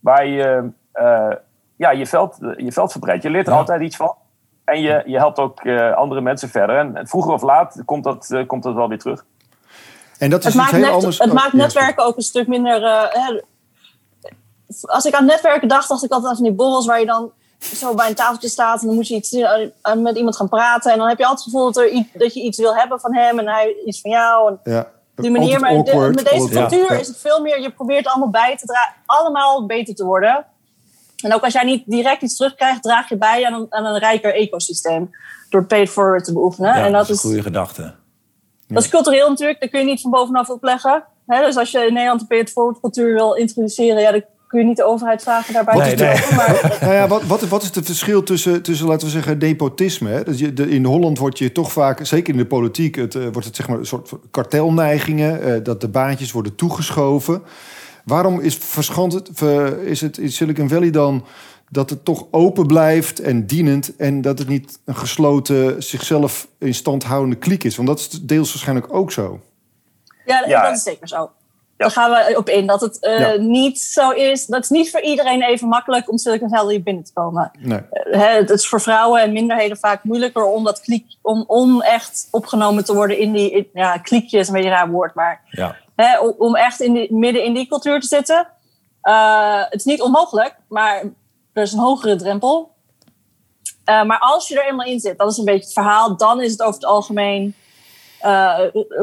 [0.00, 1.30] waar je eh,
[1.76, 3.22] ja, je, veld, je veld verbreidt.
[3.22, 3.58] Je leert er Ja.
[3.58, 4.14] altijd iets van.
[4.64, 6.78] En je, je helpt ook eh, andere mensen verder.
[6.78, 9.24] En, vroeger of laat komt dat, komt dat wel weer terug.
[10.18, 11.18] En dat is Het iets maakt, heel net- anders.
[11.18, 12.80] het oh, maakt ja, netwerken ook een stuk minder.
[13.10, 13.40] hè,
[14.80, 17.32] als ik aan netwerken dacht, dacht ik altijd aan die borrels waar je dan
[17.62, 20.92] zo bij een tafeltje staat en dan moet je iets, eh, met iemand gaan praten.
[20.92, 23.00] En dan heb je altijd het gevoel dat, er iets, dat je iets wil hebben
[23.00, 24.48] van hem en hij iets van jou.
[24.62, 24.88] En Ja.
[25.14, 26.98] die manier, maar de- met deze cultuur ja.
[26.98, 30.46] is het veel meer, je probeert allemaal bij te dragen, allemaal beter te worden.
[31.24, 33.98] En ook als jij niet direct iets terugkrijgt, draag je bij aan een, aan een
[33.98, 35.10] rijker ecosysteem.
[35.50, 36.74] Door paid forward te beoefenen.
[36.76, 37.94] Ja, en dat een is, goede gedachte.
[38.68, 41.04] dat is cultureel natuurlijk, dat kun je niet van bovenaf opleggen.
[41.26, 44.60] Hè, dus als je in Nederland de paid forward cultuur wil introduceren, ja, dan kun
[44.60, 46.12] je niet de overheid vragen daarbij Nee, te nee.
[46.14, 46.36] helpen.
[46.36, 50.08] Maar Nou ja, wat, wat, wat is het verschil tussen, tussen, laten we zeggen, nepotisme?
[50.10, 50.22] Hè?
[50.24, 53.22] Dus je, de, in Holland wordt je toch vaak, zeker in de politiek, het, eh,
[53.22, 57.42] wordt het zeg maar een soort kartelneigingen, eh, dat de baantjes worden toegeschoven.
[58.04, 61.24] Waarom is, verschant het, ver- is het in Silicon Valley dan
[61.70, 66.74] dat het toch open blijft en dienend en dat het niet een gesloten, zichzelf in
[66.74, 67.76] stand houdende kliek is?
[67.76, 69.40] Want dat is deels waarschijnlijk ook zo.
[70.24, 70.62] ja, Ja.
[70.62, 71.30] dat is zeker zo.
[71.82, 72.66] Daar gaan we op in.
[72.66, 74.46] Dat het eh, niet zo is.
[74.46, 77.50] Dat is niet voor iedereen even makkelijk om Silicon Valley binnen te komen.
[77.58, 77.80] Nee.
[77.90, 82.28] Hè, het is voor vrouwen en minderheden vaak moeilijker om, dat kliek, om, om echt
[82.30, 83.50] opgenomen te worden in die.
[83.50, 85.40] in- ja, kliekje is een beetje een raar woord, maar
[85.96, 88.48] hè, om, echt in die, midden in die cultuur te zitten.
[89.00, 91.02] Eh, het is niet onmogelijk, maar
[91.52, 92.70] er is een hogere drempel.
[93.84, 96.40] Eh, maar als je er eenmaal in zit, dat is een beetje het verhaal, dan
[96.42, 97.54] is het over het algemeen
[98.22, 98.58] eh,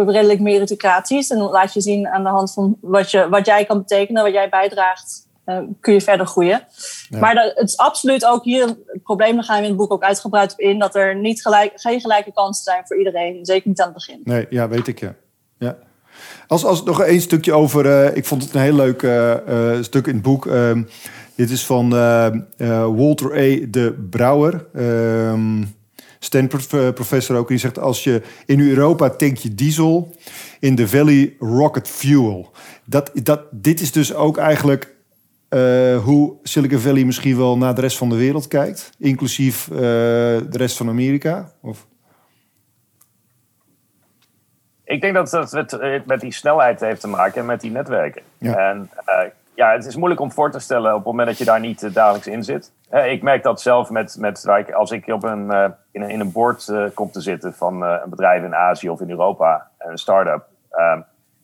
[0.05, 1.29] redelijk meritocratisch.
[1.29, 4.23] En dan laat je zien aan de hand van wat, je, wat jij kan betekenen,
[4.23, 6.63] wat jij bijdraagt, eh, kun je verder groeien.
[7.10, 7.19] Ja.
[7.19, 9.91] Maar dat, het is absoluut ook hier het probleem, daar gaan we in het boek
[9.91, 13.69] ook uitgebreid op in, dat er niet gelijk, geen gelijke kansen zijn voor iedereen, zeker
[13.69, 14.21] niet aan het begin.
[14.23, 15.15] Nee, ja, weet ik ja.
[15.58, 15.77] ja.
[16.47, 17.86] Als, als nog één stukje over.
[17.86, 18.99] eh, ik vond het een heel leuk
[19.84, 20.45] stuk in het boek.
[20.45, 20.84] Ehm,
[21.36, 21.89] dit is van
[22.95, 23.65] Walter A.
[23.69, 24.65] de Brouwer.
[24.73, 25.63] ehm
[26.19, 27.47] Stanford-professor ook.
[27.47, 30.15] Die zegt: Als je in Europa tank je diesel,
[30.60, 32.51] in de Valley rocket fuel.
[32.86, 34.95] Dat, dat, dit is dus ook eigenlijk
[35.49, 39.77] eh, hoe Silicon Valley misschien wel naar de rest van de wereld kijkt, inclusief eh,
[39.77, 41.51] de rest van Amerika.
[41.62, 41.88] Of,
[44.89, 48.21] Ik denk dat dat eh, met die snelheid heeft te maken en met die netwerken.
[48.38, 48.69] Ja.
[48.69, 49.17] En eh,
[49.60, 51.84] ja, het is moeilijk om voor te stellen op het moment dat je daar niet
[51.84, 52.74] eh, dagelijks in zit.
[52.89, 56.10] Eh, ik merk dat zelf met, met ik- als ik op een, eh, in een,
[56.10, 59.97] in een board kom te zitten van een bedrijf in Azië of in Europa, een
[59.97, 60.43] start-up.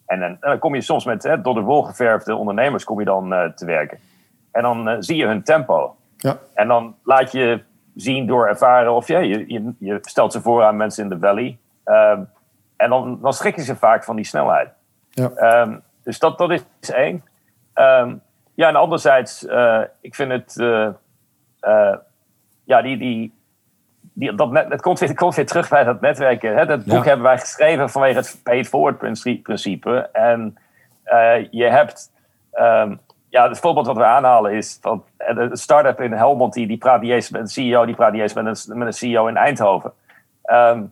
[0.05, 3.05] en, dan- en dan kom je soms met door de wol geverfde ondernemers kom je
[3.05, 3.99] dan te werken.
[4.51, 5.95] En dan zie je hun tempo.
[6.17, 7.63] ja, En dan laat je
[7.95, 11.19] zien door ervaren of je, je, je, je stelt ze voor aan mensen in de
[11.19, 11.57] valley.
[12.77, 14.69] En dan, dan schrikken ze vaak van die snelheid.
[15.09, 15.29] ja.
[15.29, 17.23] Ehm, dus dat, dat is één.
[17.75, 18.15] Ehm,
[18.53, 20.57] ja, en anderzijds, eh, ik vind het.
[20.59, 20.87] eh,
[21.59, 21.95] eh,
[22.63, 23.33] ja, die, die,
[24.01, 26.55] die, dat net, het, komt weer, het komt weer terug bij dat netwerken.
[26.55, 26.65] Hè?
[26.65, 27.03] Dat boek Ja.
[27.03, 28.97] hebben wij geschreven vanwege het pay-it-forward
[29.43, 30.09] principe.
[30.11, 30.57] En
[31.51, 32.11] je hebt...
[32.51, 32.95] ehm,
[33.29, 34.77] ja, het voorbeeld wat we aanhalen is...
[34.81, 37.85] Van, de start-up in Helmond, die, die praat niet eens met een CEO...
[37.85, 39.93] die praat niet eens met een, met een CEO in Eindhoven.
[40.43, 40.83] Ehm,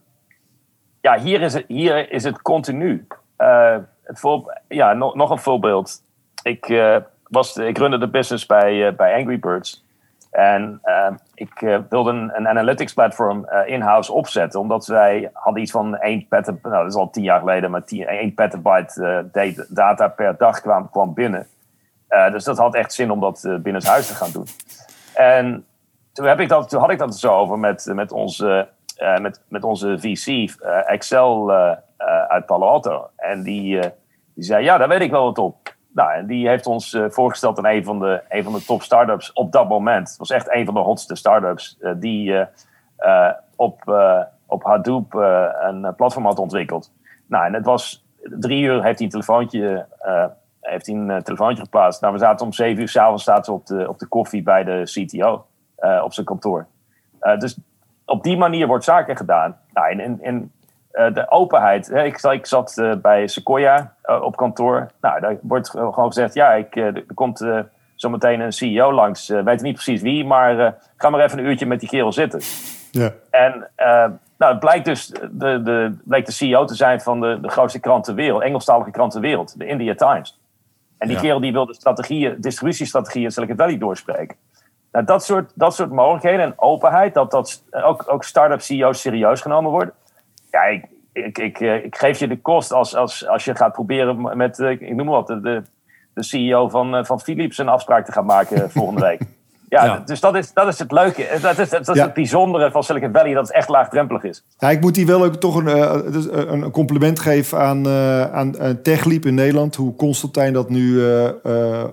[1.01, 3.07] ja, hier is het, hier is het continu.
[4.03, 6.03] Het voor, ja, nog, nog een voorbeeld.
[6.43, 6.97] Ik, eh,
[7.33, 9.85] was, ik runde de business bij, eh, bij Angry Birds.
[10.31, 14.59] En eh, ik eh, wilde een, een analytics platform in-house opzetten.
[14.59, 17.83] Omdat wij hadden iets van 1 petabyte, nou dat is al tien jaar geleden, maar
[17.83, 19.29] 10, 1 petabyte
[19.69, 21.47] data- per dag kwam, kwam binnen.
[22.31, 24.45] Dus dat had echt zin om dat uh, binnen het huis te gaan doen.
[25.13, 25.65] En
[26.11, 28.67] toen, heb ik dat, toen had ik dat zo over met, met, onze,
[29.01, 31.71] uh, met, met onze VC, uh, Excel uh,
[32.27, 33.09] uit Palo Alto.
[33.15, 33.81] En die, uh,
[34.35, 35.72] die zei, ja, daar weet ik wel wat op.
[35.93, 38.81] Nou, en die heeft ons uh, voorgesteld aan een van, de, een van de top
[38.81, 40.09] startups op dat moment.
[40.09, 43.81] Het was echt een van de hotste startups uh, die uh, op,
[44.47, 46.91] op Hadoop een platform had ontwikkeld.
[47.27, 49.85] Nou, en het was drie uur heeft hij een telefoontje,
[50.61, 52.01] heeft hij een telefoontje geplaatst.
[52.01, 54.81] Nou, we zaten om zeven uur s'avonds zaten op de, op de koffie bij de
[54.83, 55.45] CTO
[56.03, 56.67] op zijn kantoor.
[57.37, 57.59] dus
[58.05, 59.57] op die manier wordt zaken gedaan.
[59.73, 60.51] Nou, in, in,
[60.93, 61.87] in de openheid.
[61.87, 64.87] Hè, ik, ik, zat uh, bij Sequoia uh, op kantoor.
[65.01, 67.45] Nou, daar wordt gewoon gezegd: ja, ik, er komt
[67.95, 69.27] zometeen een CEO langs.
[69.27, 72.41] weet niet precies wie, maar ga maar even een uurtje met die kerel zitten.
[72.91, 73.11] Ja.
[73.29, 73.69] En
[74.43, 77.79] nou, het blijkt dus de, de, bleek de CEO te zijn van de, de grootste
[77.79, 80.39] krant ter wereld, Engelstalige krant ter wereld, de India Times.
[80.97, 81.23] En die ja.
[81.23, 84.35] kerel die wil de strategieën, distributiestrategieën in Silicon Valley doorspreken.
[84.91, 89.41] Nou, dat soort, dat soort mogelijkheden en openheid, dat, dat ook, ook start-up CEO's serieus
[89.41, 89.93] genomen worden.
[90.53, 94.37] Ja, ik, ik, ik, ik, geef je de kost als, als, als je gaat proberen
[94.37, 95.63] met, ik noem maar wat, de,
[96.13, 99.21] de CEO van, van Philips een afspraak te gaan maken volgende week.
[99.69, 101.27] Ja, ja, dus dat is, dat is het leuke.
[101.41, 102.03] Dat is, dat is ja.
[102.03, 104.43] het bijzondere van Silicon Valley, dat het echt laagdrempelig is.
[104.57, 105.99] Ja, ik moet die wel ook toch een, uh,
[106.47, 107.87] een compliment geven aan,
[108.33, 109.75] aan TechLeap in Nederland.
[109.75, 111.03] Hoe Constantijn dat nu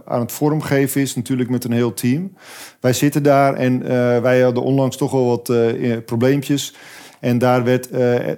[0.04, 2.36] aan het vormgeven is, natuurlijk met een heel team.
[2.80, 3.82] Wij zitten daar en
[4.22, 5.52] wij hadden onlangs toch wel wat
[6.04, 6.74] probleempjes.
[7.20, 7.90] En daar, werd,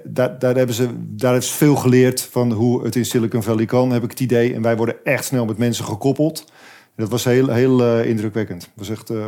[0.03, 3.65] daar, daar, hebben ze, daar heeft ze veel geleerd van hoe het in Silicon Valley
[3.65, 4.53] kan, heb ik het idee.
[4.53, 6.45] En wij worden echt snel met mensen gekoppeld.
[6.95, 8.69] Dat was heel, heel uh, indrukwekkend.
[8.73, 9.25] Was echt, uh,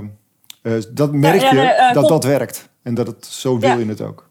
[0.64, 2.70] uh, dat merk ja, ja, je nee, dat dat werkt.
[2.82, 4.25] En dat het zo wil in het ook.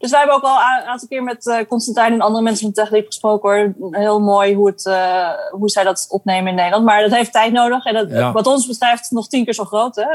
[0.00, 3.06] Dus wij hebben ook al een aantal keer met Constantijn en andere mensen van TechLeap
[3.06, 3.74] gesproken.
[3.78, 3.96] Hoor.
[4.00, 4.84] Heel mooi hoe, het,
[5.50, 6.84] hoe zij dat opnemen in Nederland.
[6.84, 7.84] Maar dat heeft tijd nodig.
[7.84, 9.96] En dat, wat ons betreft nog tien keer zo groot.
[9.96, 10.06] Hè?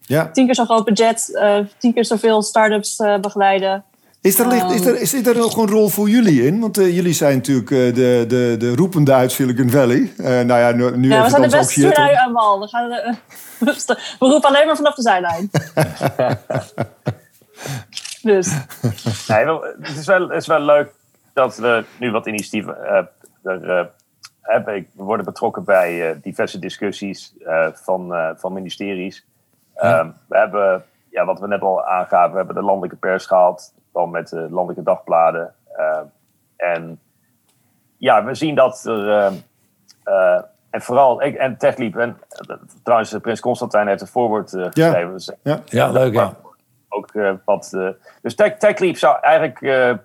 [0.00, 0.30] Ja.
[0.30, 1.40] Tien keer zo groot budget.
[1.78, 3.84] tien keer zoveel start-ups begeleiden.
[4.26, 6.60] Is er, ligt, is, er, is er nog een rol voor jullie in?
[6.60, 10.12] Want uh, jullie zijn natuurlijk uh, de, de, de roepende uit Silicon Valley.
[10.18, 12.60] Uh, nou ja, nu, nu ja, we zijn de beste aan wal.
[12.60, 12.88] We, gaan,
[14.18, 15.50] we roepen alleen maar vanaf de zijlijn.
[18.26, 18.48] dus.
[19.28, 19.46] Nee,
[19.80, 20.92] het, is wel, het is wel leuk
[21.32, 22.76] dat we nu wat initiatieven
[23.42, 23.90] er,
[24.40, 24.86] hebben.
[24.92, 27.34] We worden betrokken bij diverse discussies
[27.72, 29.26] van, van ministeries.
[29.74, 30.14] Ja.
[30.28, 34.10] we hebben, ja, wat we net al aangaven, we hebben de landelijke pers gehaald dan
[34.10, 35.54] met de landelijke dagbladen.
[35.78, 35.98] Uh,
[36.56, 37.00] en
[37.96, 39.06] ja, we zien dat er.
[39.06, 39.32] Uh,
[40.04, 42.18] uh, en vooral, ik, en TechLeap, en
[42.82, 45.00] trouwens, Prins Constantijn heeft een voorwoord geschreven.
[45.00, 45.60] Ja, dus, ja.
[45.64, 46.34] ja leuk, ja.
[46.96, 47.70] Ook wat.
[48.22, 49.60] dus Tech, TechLeap zou eigenlijk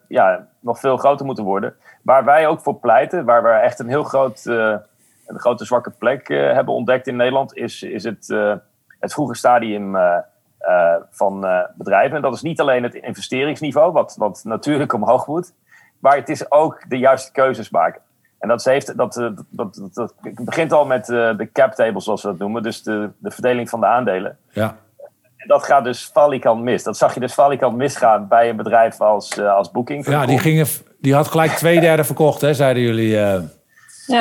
[0.07, 1.75] ja, nog veel groter moeten worden.
[2.01, 4.45] Waar wij ook voor pleiten, waar we echt een heel groot.
[4.45, 8.27] een grote zwakke plek hebben ontdekt in Nederland, is, is het,
[8.99, 9.97] het vroege stadium.
[11.09, 12.15] Van bedrijven.
[12.15, 15.53] En dat is niet alleen het investeringsniveau, wat, wat natuurlijk omhoog moet,
[15.99, 18.01] maar het is ook de juiste keuzes maken.
[18.41, 22.27] En dat, heeft, dat, dat, dat, dat, begint al met de cap table, zoals we
[22.27, 24.37] dat noemen, dus de, de verdeling van de aandelen.
[24.49, 24.75] Ja.
[25.41, 26.83] En dat gaat dus valikant mis.
[26.83, 30.07] Dat zag je dus valikant misgaan bij een bedrijf als, als Booking.
[30.07, 30.67] Ja, die, gingen,
[30.99, 33.09] die had gelijk twee derde verkocht, hè, zeiden jullie.
[33.09, 33.43] Ja.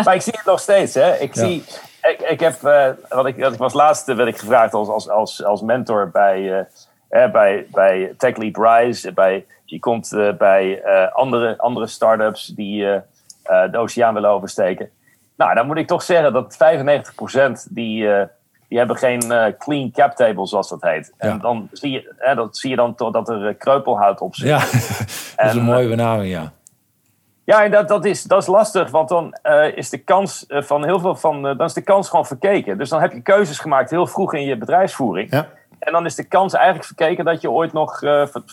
[0.05, 0.95] Maar ik zie het nog steeds.
[0.95, 1.16] Hè.
[1.16, 1.45] Ik ja.
[1.45, 1.64] zie
[2.03, 5.09] ik, ik heb, uh, wat ik, wat ik was laatst werd ik gevraagd als, als,
[5.09, 6.66] als, als mentor bij,
[7.11, 9.12] uh, bij, bij TechLeap Rise.
[9.12, 13.01] Bij, je komt uh, bij andere, andere start-ups die
[13.43, 14.91] de oceaan willen oversteken.
[15.37, 16.59] Nou, dan moet ik toch zeggen dat
[17.68, 18.09] 95% die,
[18.71, 21.12] die hebben geen clean cap table, zoals dat heet.
[21.18, 21.29] Ja.
[21.29, 24.49] En dan zie je, dat zie je dan toch dat er kreupelhout op zit.
[24.49, 24.59] Ja,
[25.37, 26.53] dat is een mooie benaming, ja.
[27.51, 30.85] Ja, en dat, dat, is, dat is lastig, want dan uh, is de kans van
[30.85, 31.37] heel veel van.
[31.37, 32.79] Uh, dan is de kans gewoon verkeken.
[32.79, 35.33] Dus dan heb je keuzes gemaakt heel vroeg in je bedrijfsvoering.
[35.33, 35.49] Ja.
[35.79, 38.03] En dan is de kans eigenlijk verkeken dat je ooit nog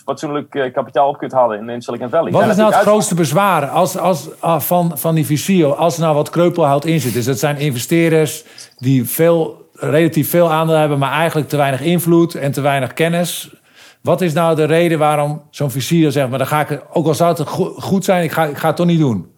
[0.06, 2.32] fatsoenlijk kapitaal op kunt halen in, in Silicon Valley.
[2.32, 6.16] Wat is nou het grootste bezwaar als, als, van, van die visio als er nou
[6.16, 7.14] wat kreupelhout in zit?
[7.14, 8.44] Dus dat zijn investeerders
[8.78, 13.56] die veel, relatief veel aandeel hebben, maar eigenlijk te weinig invloed en te weinig kennis.
[14.02, 16.30] Wat is nou de reden waarom zo'n visier zegt...
[16.30, 17.50] maar dan ga ik, ook al zou het
[17.84, 19.36] goed zijn, ik ga, ik ga het toch niet doen?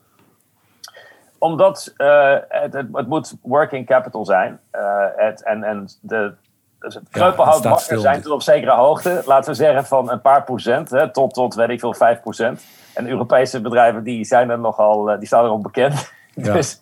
[1.37, 4.59] Omdat uh, het, het, het, moet working capital zijn.
[4.71, 4.81] Uh,
[5.15, 6.33] het, en, en de,
[6.79, 10.43] dus het kreupelhoutbakken ja, zijn tot op zekere hoogte, laten we zeggen van een paar
[10.43, 12.61] procent, hè, tot, tot weet ik veel, vijf procent.
[12.93, 16.11] En Europese bedrijven die zijn er nogal, die staan erop bekend.
[16.33, 16.53] Ja.
[16.57, 16.79] dus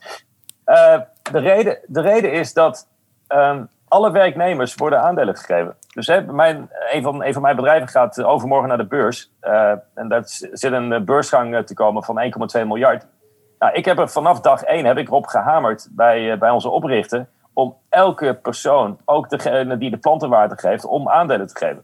[0.66, 0.99] uh,
[1.32, 2.88] de, reden, de reden is dat
[3.28, 5.75] um, alle werknemers worden aandelen gegeven.
[5.93, 9.32] Dus hè, mijn, een, van, een van mijn bedrijven gaat overmorgen naar de beurs.
[9.41, 10.21] Uh, en daar
[10.51, 12.21] zit een beursgang te komen van
[12.57, 13.05] 1,2 miljard.
[13.59, 17.28] Nou, ik heb er vanaf dag één heb ik erop gehamerd bij, bij onze oprichter
[17.53, 21.84] om elke persoon, ook degene die de plantenwaarde geeft, om aandelen te geven.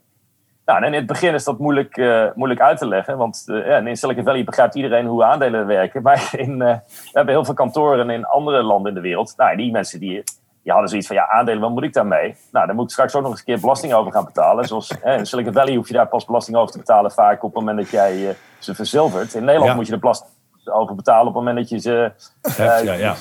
[0.66, 1.98] Nou, in het begin is dat moeilijk,
[2.36, 3.46] moeilijk uit te leggen, want
[3.86, 6.02] in Silicon Valley begrijpt iedereen hoe aandelen werken.
[6.08, 6.82] Maar in, we
[7.12, 9.34] hebben heel veel kantoren in andere landen in de wereld.
[9.38, 10.24] Nou, die mensen die,
[10.64, 12.36] die hadden zoiets van, ja, aandelen, wat moet ik daarmee?
[12.52, 14.66] Nou, dan moet ik straks ook nog eens een keer belasting over gaan betalen.
[14.66, 17.60] Zoals in Silicon Valley hoef je daar pas belasting over te betalen vaak op het
[17.60, 19.34] moment dat jij ze verzilvert.
[19.34, 19.76] In Nederland ja.
[19.76, 20.32] moet je er belasting
[20.66, 22.12] over betalen op het moment dat je ze,
[22.58, 23.16] ja, ja.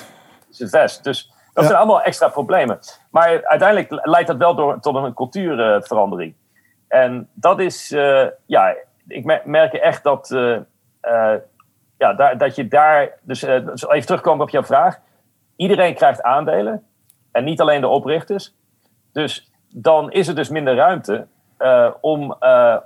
[0.51, 1.05] ze vest.
[1.05, 2.78] Dus dat zijn allemaal extra problemen.
[3.11, 6.34] Maar uiteindelijk leidt dat wel door, tot een cultuurverandering.
[6.88, 8.74] En dat is, uh, ja,
[9.09, 10.28] ik merk echt dat,
[11.99, 14.99] ja, daar, dat je daar, dus even terugkomen op jouw vraag.
[15.57, 16.86] Iedereen krijgt aandelen
[17.33, 18.55] en niet alleen de oprichters.
[19.12, 21.26] Dus dan is er dus minder ruimte
[22.01, 22.37] om,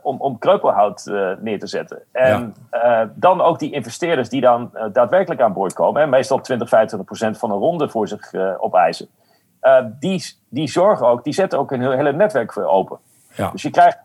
[0.03, 1.05] om, om kreupelhout
[1.41, 2.03] neer te zetten.
[2.13, 3.11] En ja.
[3.15, 7.39] dan ook die investeerders die dan daadwerkelijk aan boord komen, hè, meestal 20, 25 procent
[7.39, 9.09] van een ronde voor zich opeisen.
[9.99, 12.99] die, die zorgen ook, die zetten ook een hele netwerk voor open.
[13.37, 13.51] Ja.
[13.51, 13.99] Dus je krijgt,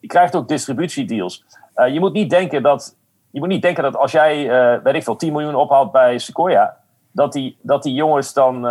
[0.00, 1.44] je krijgt ook distributiedeals.
[1.90, 2.96] Je, moet niet denken dat,
[3.30, 4.48] je moet niet denken dat als jij,
[4.82, 6.76] weet ik veel, 10 miljoen ophaalt bij Sequoia,
[7.12, 8.66] dat die, dat die jongens dan,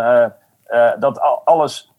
[0.70, 1.92] uh, dat alles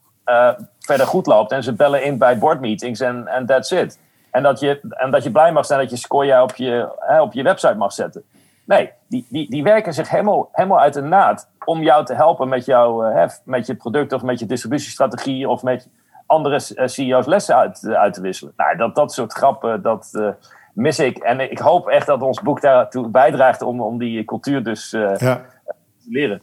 [0.80, 4.00] verder goed loopt en ze bellen in bij boardmeetings en that's it.
[4.32, 6.90] En dat, je, en dat je blij mag zijn dat je Sequoia op je,
[7.20, 8.24] op je website mag zetten.
[8.66, 12.50] Nee, die, die, die werken zich helemaal, helemaal uit de naad om jou te helpen
[12.50, 13.14] met, jou,
[13.44, 15.90] met je product of met je distributiestrategie of met
[16.26, 18.54] andere CEO's lessen uit, uit te wisselen.
[18.58, 20.30] Nou, dat, dat soort grappen, dat uh,
[20.74, 21.18] mis ik.
[21.18, 25.16] En ik hoop echt dat ons boek daartoe bijdraagt om, om die cultuur dus uh,
[25.18, 25.36] ja.
[25.36, 26.42] te leren.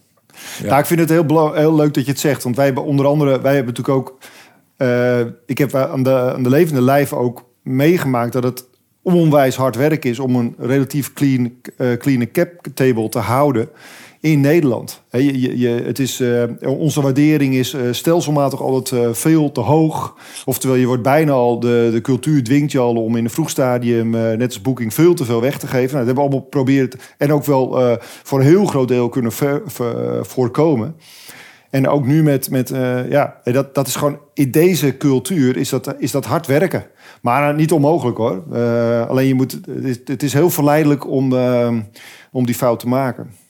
[0.61, 0.67] Ja.
[0.67, 2.43] Nou, ik vind het heel, heel leuk dat je het zegt.
[2.43, 4.17] Want wij hebben onder andere, wij hebben natuurlijk ook...
[4.77, 8.65] Uh, ik heb aan de, aan de levende lijf ook meegemaakt dat het
[9.01, 13.69] onwijs hard werk is om een relatief clean, uh, clean cap table te houden
[14.25, 15.01] in Nederland.
[15.09, 20.15] Je, je, het is, uh, onze waardering is uh, stelselmatig altijd uh, veel te hoog.
[20.45, 23.49] Oftewel, je wordt bijna al, de, de cultuur dwingt je al om in een vroeg
[23.49, 25.95] stadium, net als boeking, veel te veel weg te geven.
[25.95, 29.31] Nou, dat hebben we allemaal geprobeerd en ook wel voor een heel groot deel kunnen
[29.31, 29.61] ver,
[30.21, 30.95] voorkomen.
[31.69, 32.69] En ook nu met, met
[33.09, 36.85] ja, dat, dat is gewoon in deze cultuur is dat, is dat hard werken.
[37.21, 38.43] Maar niet onmogelijk hoor.
[39.07, 41.33] alleen je moet, het is, het is heel verleidelijk om,
[42.31, 43.43] om die fout te maken.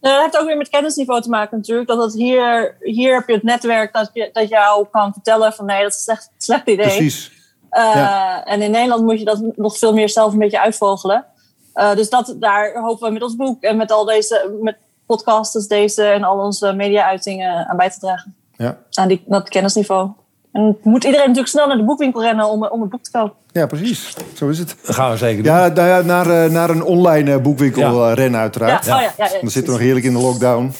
[0.00, 1.88] Nou, dat heeft ook weer met kennisniveau te maken natuurlijk.
[1.88, 5.64] Dat het hier, hier heb je het netwerk dat, je, dat jou kan vertellen van
[5.64, 6.86] nee, dat is echt een slecht idee.
[6.86, 7.32] Precies.
[7.72, 11.26] Uh, En in Nederland moet je dat nog veel meer zelf een beetje uitvogelen.
[11.74, 14.76] Uh, dus dat, daar hopen we met ons boek en met al deze met
[15.06, 18.36] podcasts deze en al onze media-uitingen aan bij te dragen.
[18.56, 18.78] Ja.
[18.90, 20.10] Aan die, dat kennisniveau.
[20.58, 23.36] En moet iedereen natuurlijk snel naar de boekwinkel rennen om, om het boek te kopen.
[23.52, 24.16] Ja, precies.
[24.34, 24.76] Zo is het.
[24.86, 25.52] Dat gaan we zeker doen.
[25.52, 28.14] Ja, nou ja naar, uh, naar een online uh, boekwinkel ja.
[28.14, 28.84] rennen uiteraard.
[28.84, 28.96] Ja.
[28.96, 30.72] Oh, ja, ja, Dan zitten we nog heerlijk in de lockdown.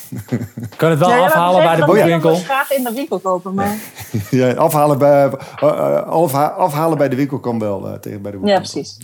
[0.77, 2.33] Kan het wel afhalen bij de boekwinkel?
[2.33, 3.77] Ik graag in de winkel kopen, maar...
[4.31, 5.31] ja, afhalen bij,
[6.57, 8.49] afhalen bij de winkel kan wel tegen bij de boekwinkel.
[8.49, 8.99] Ja, precies.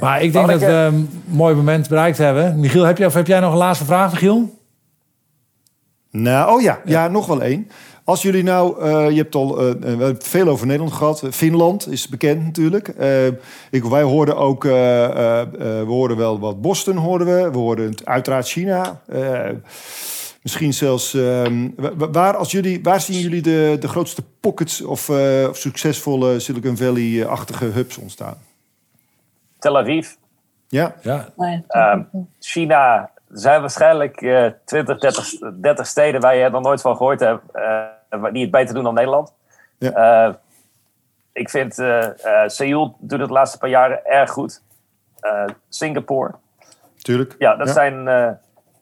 [0.00, 2.60] Maar ik denk dat we een mooi moment bereikt hebben.
[2.60, 4.54] Michiel, heb jij, of heb jij nog een laatste vraag, Michiel?
[6.10, 7.68] Nou, oh ja, ja, nog wel één.
[8.06, 11.22] Als jullie nou, uh, je hebt al uh, we hebben veel over Nederland gehad.
[11.30, 12.88] Finland is bekend natuurlijk.
[12.98, 13.26] Uh,
[13.70, 17.50] ik, wij hoorden ook, we hoorden wel wat Boston hoorden we.
[17.50, 19.00] We hoorden uiteraard China.
[20.42, 25.10] misschien zelfs, ehm, waar, als jullie, waar zien jullie de, de grootste pockets of,
[25.48, 28.36] of succesvolle Silicon Valley-achtige hubs ontstaan?
[29.58, 30.08] Tel Aviv.
[30.68, 30.94] Ja.
[31.02, 31.28] ja.
[31.68, 32.02] Ehm,
[32.40, 34.18] China zijn waarschijnlijk
[34.64, 35.28] 20, 30,
[35.60, 37.42] 30 steden waar je er nog nooit van gehoord hebt
[38.32, 39.32] die het beter doen dan Nederland.
[39.78, 40.26] Ja.
[40.26, 40.34] Uh,
[41.32, 44.64] ik vind uh, uh, Seoul doet het de laatste paar jaren erg goed.
[45.68, 46.34] Singapore.
[46.96, 47.34] Tuurlijk.
[47.38, 48.04] Ja, dat zijn,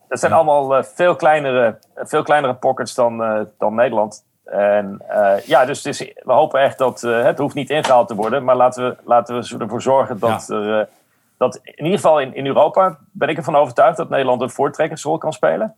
[0.07, 4.25] dat zijn allemaal veel, kleinere, veel kleinere pockets dan, dan Nederland.
[4.43, 5.01] En
[5.45, 8.43] ja, dus, dus, we hopen echt dat het hoeft niet ingehaald te worden.
[8.43, 10.55] Maar laten we, laten we ervoor zorgen dat ja.
[10.55, 10.89] er...
[11.37, 15.17] dat in ieder geval in, in Europa ben ik ervan overtuigd dat Nederland een voortrekkersrol
[15.17, 15.75] kan spelen.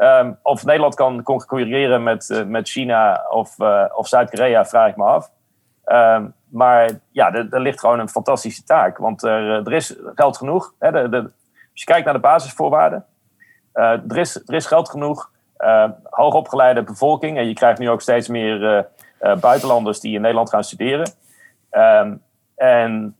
[0.00, 4.96] Um, of Nederland kan concurreren met, uh, met China of, uh, of Zuid-Korea, vraag ik
[4.96, 5.30] me af.
[5.86, 8.98] Um, maar ja, er, ligt gewoon een fantastische taak.
[8.98, 10.74] Want er, er is geld genoeg.
[10.78, 11.16] Hè, de, de,
[11.72, 13.04] als je kijkt naar de basisvoorwaarden.
[13.72, 15.30] er, is, er is geld genoeg.
[16.04, 17.38] hoogopgeleide bevolking.
[17.38, 18.88] En je krijgt nu ook steeds meer
[19.40, 21.10] buitenlanders die in Nederland gaan studeren.
[21.70, 22.14] Ehm,
[22.54, 23.16] en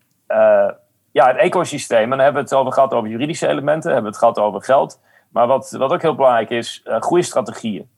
[1.13, 2.03] ja, het ecosysteem.
[2.03, 3.93] En dan hebben we het over gehad over juridische elementen.
[3.93, 5.01] Hebben we het gehad over geld.
[5.29, 7.91] Maar wat, wat ook heel belangrijk is, uh, groeistrategieën.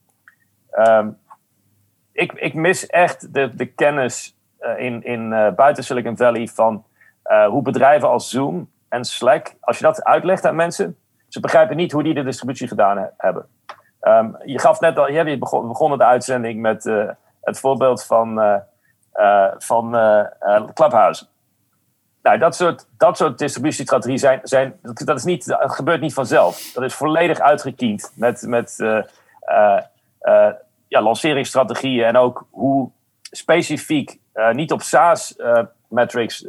[0.78, 1.18] Um,
[2.12, 6.84] ik, ik mis echt de, de kennis uh, in, in uh, buiten Silicon Valley van
[7.48, 10.96] hoe bedrijven als Zoom en Slack, als je dat uitlegt aan mensen,
[11.28, 13.46] ze begrijpen niet hoe die de distributie gedaan hebben.
[14.02, 16.84] Um, je gaf net al, je begon, begonnen de uitzending met
[17.40, 18.60] het voorbeeld van,
[19.58, 19.90] van
[20.74, 21.26] Clubhouse.
[22.22, 26.72] Nou, dat soort, dat soort distributiestrategieën zijn, zijn, dat, is niet, gebeurt niet vanzelf.
[26.74, 30.48] Dat is volledig uitgekiend met, met uh, uh,
[30.88, 32.90] ja, lanceringsstrategieën en ook hoe
[33.30, 34.18] specifiek
[34.52, 36.46] niet op SaaS-metrics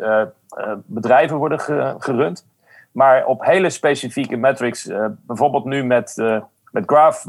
[0.86, 1.60] bedrijven worden
[2.02, 2.46] gerund,
[2.92, 4.90] maar op hele specifieke metrics,
[5.26, 6.16] bijvoorbeeld nu met,
[6.72, 7.26] met Graph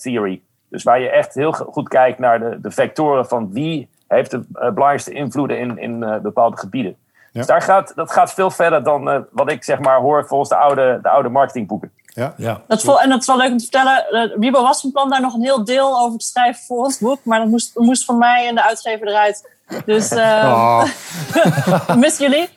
[0.00, 0.42] Theory.
[0.68, 4.44] Dus waar je echt heel goed kijkt naar de, de vectoren van wie heeft de
[4.50, 6.96] belangrijkste invloeden in, in bepaalde gebieden.
[7.32, 10.48] Dus daar gaat, dat gaat veel verder dan uh, wat ik zeg maar hoor volgens
[10.48, 11.92] de oude, de oude marketingboeken.
[12.14, 12.62] Ja, ja.
[12.66, 14.06] Dat vol, en dat is wel leuk om te vertellen.
[14.10, 16.98] Uh, Wiebo was van plan daar nog een heel deel over te schrijven voor ons
[16.98, 17.24] boek.
[17.24, 19.50] Maar dat moest, moest van mij en de uitgever eruit.
[19.86, 21.96] Dus uh, oh.
[21.96, 22.48] mis jullie.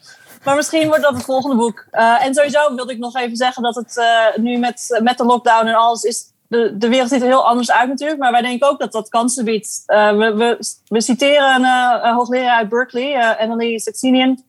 [0.43, 1.85] Maar misschien wordt dat het volgende boek.
[1.91, 5.25] Uh, en sowieso wilde ik nog even zeggen dat het uh, nu met, met de
[5.25, 6.33] lockdown en alles is.
[6.47, 8.19] De, de wereld ziet er heel anders uit natuurlijk.
[8.19, 9.83] Maar wij denken ook dat dat kansen biedt.
[9.87, 10.57] Uh, we, we,
[10.87, 11.63] we citeren een,
[12.05, 14.43] een hoogleraar uit Berkeley, uh, Emily Saxenian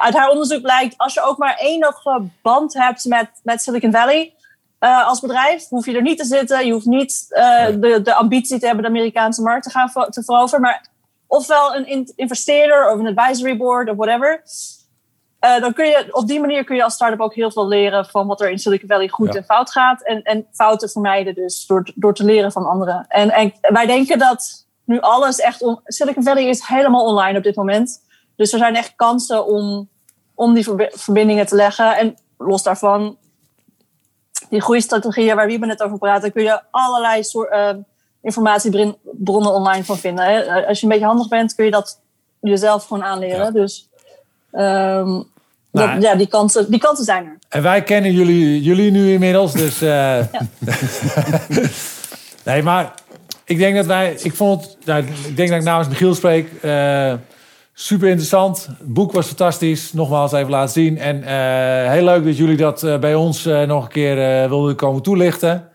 [0.00, 4.34] uit haar onderzoek blijkt, als je ook maar enige band hebt met, met Silicon Valley
[4.82, 6.66] uh, als bedrijf, hoef je er niet te zitten.
[6.66, 10.22] Je hoeft niet uh, de, de ambitie te hebben de Amerikaanse markt te gaan te
[10.24, 10.60] veroveren.
[10.60, 10.86] Maar
[11.26, 14.42] ofwel een investeerder of een advisory board of whatever.
[15.44, 18.06] Uh, dan kun je, op die manier kun je als start-up ook heel veel leren
[18.06, 19.38] van wat er in Silicon Valley goed ja.
[19.38, 20.02] en fout gaat.
[20.02, 23.04] En, en fouten vermijden dus door, door te leren van anderen.
[23.08, 25.62] En, en wij denken dat nu alles echt...
[25.62, 28.00] On, Silicon Valley is helemaal online op dit moment.
[28.36, 29.88] Dus er zijn echt kansen om,
[30.34, 31.96] om die verbindingen te leggen.
[31.96, 33.16] En los daarvan,
[34.48, 37.70] die groeistrategieën waar Wiebe net over praat, daar kun je allerlei soort, uh,
[38.22, 40.24] informatiebronnen online van vinden.
[40.24, 40.66] Hè.
[40.66, 42.00] Als je een beetje handig bent, kun je dat
[42.40, 43.44] jezelf gewoon aanleren.
[43.44, 43.50] Ja.
[43.50, 43.88] Dus
[44.52, 45.30] um,
[45.72, 47.38] nou, dat, ja, die kansen, die kansen zijn er.
[47.48, 49.82] En wij kennen jullie, jullie nu inmiddels, dus.
[49.92, 50.18] Uh,
[52.44, 52.94] nee, maar
[53.44, 54.16] ik denk dat wij.
[54.22, 54.76] Ik vond.
[54.84, 56.48] Nou, ik denk dat ik namens Michiel spreek.
[56.62, 57.14] Uh,
[57.74, 58.66] Super interessant.
[58.66, 59.92] Het boek was fantastisch.
[59.92, 60.98] Nogmaals even laten zien.
[60.98, 64.76] En uh, heel leuk dat jullie dat uh, bij ons uh, nog een keer wilden
[64.76, 65.68] komen toelichten.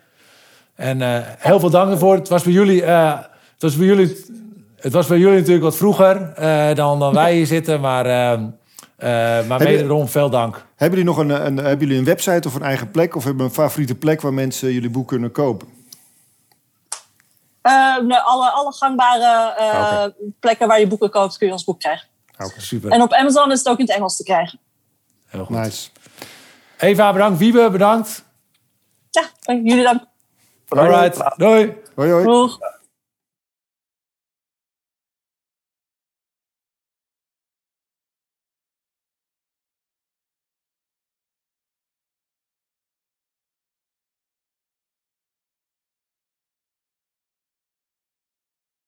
[0.76, 1.02] En
[1.38, 2.16] heel veel dank ervoor.
[2.16, 3.30] Het was bij jullie, het
[3.60, 4.26] was bij jullie,
[4.76, 6.34] het was bij jullie natuurlijk wat vroeger
[6.76, 7.82] dan, dan wij hier zitten.
[7.82, 8.06] Maar,
[9.48, 10.66] maar wederom veel dank.
[10.76, 13.16] Hebben jullie nog een, een, hebben jullie een website of een eigen plek?
[13.16, 15.77] Of hebben een favoriete plek waar mensen jullie boek kunnen kopen?
[17.68, 20.14] Uh, nee, alle, alle gangbare uh, okay.
[20.40, 22.08] plekken waar je boeken koopt, kun je ons boek krijgen.
[22.34, 22.92] Okay, super.
[22.92, 24.60] En op Amazon is het ook in het Engels te krijgen.
[25.26, 25.56] Heel goed.
[25.56, 25.90] Nice.
[26.78, 27.40] Eva, bedankt.
[27.40, 28.24] Wiebe, bedankt.
[29.10, 30.04] Ja, jullie dank.
[30.68, 31.38] Alright.
[31.38, 31.78] Doei.
[31.96, 32.24] Hoi, hoi.
[32.24, 32.60] Doeg.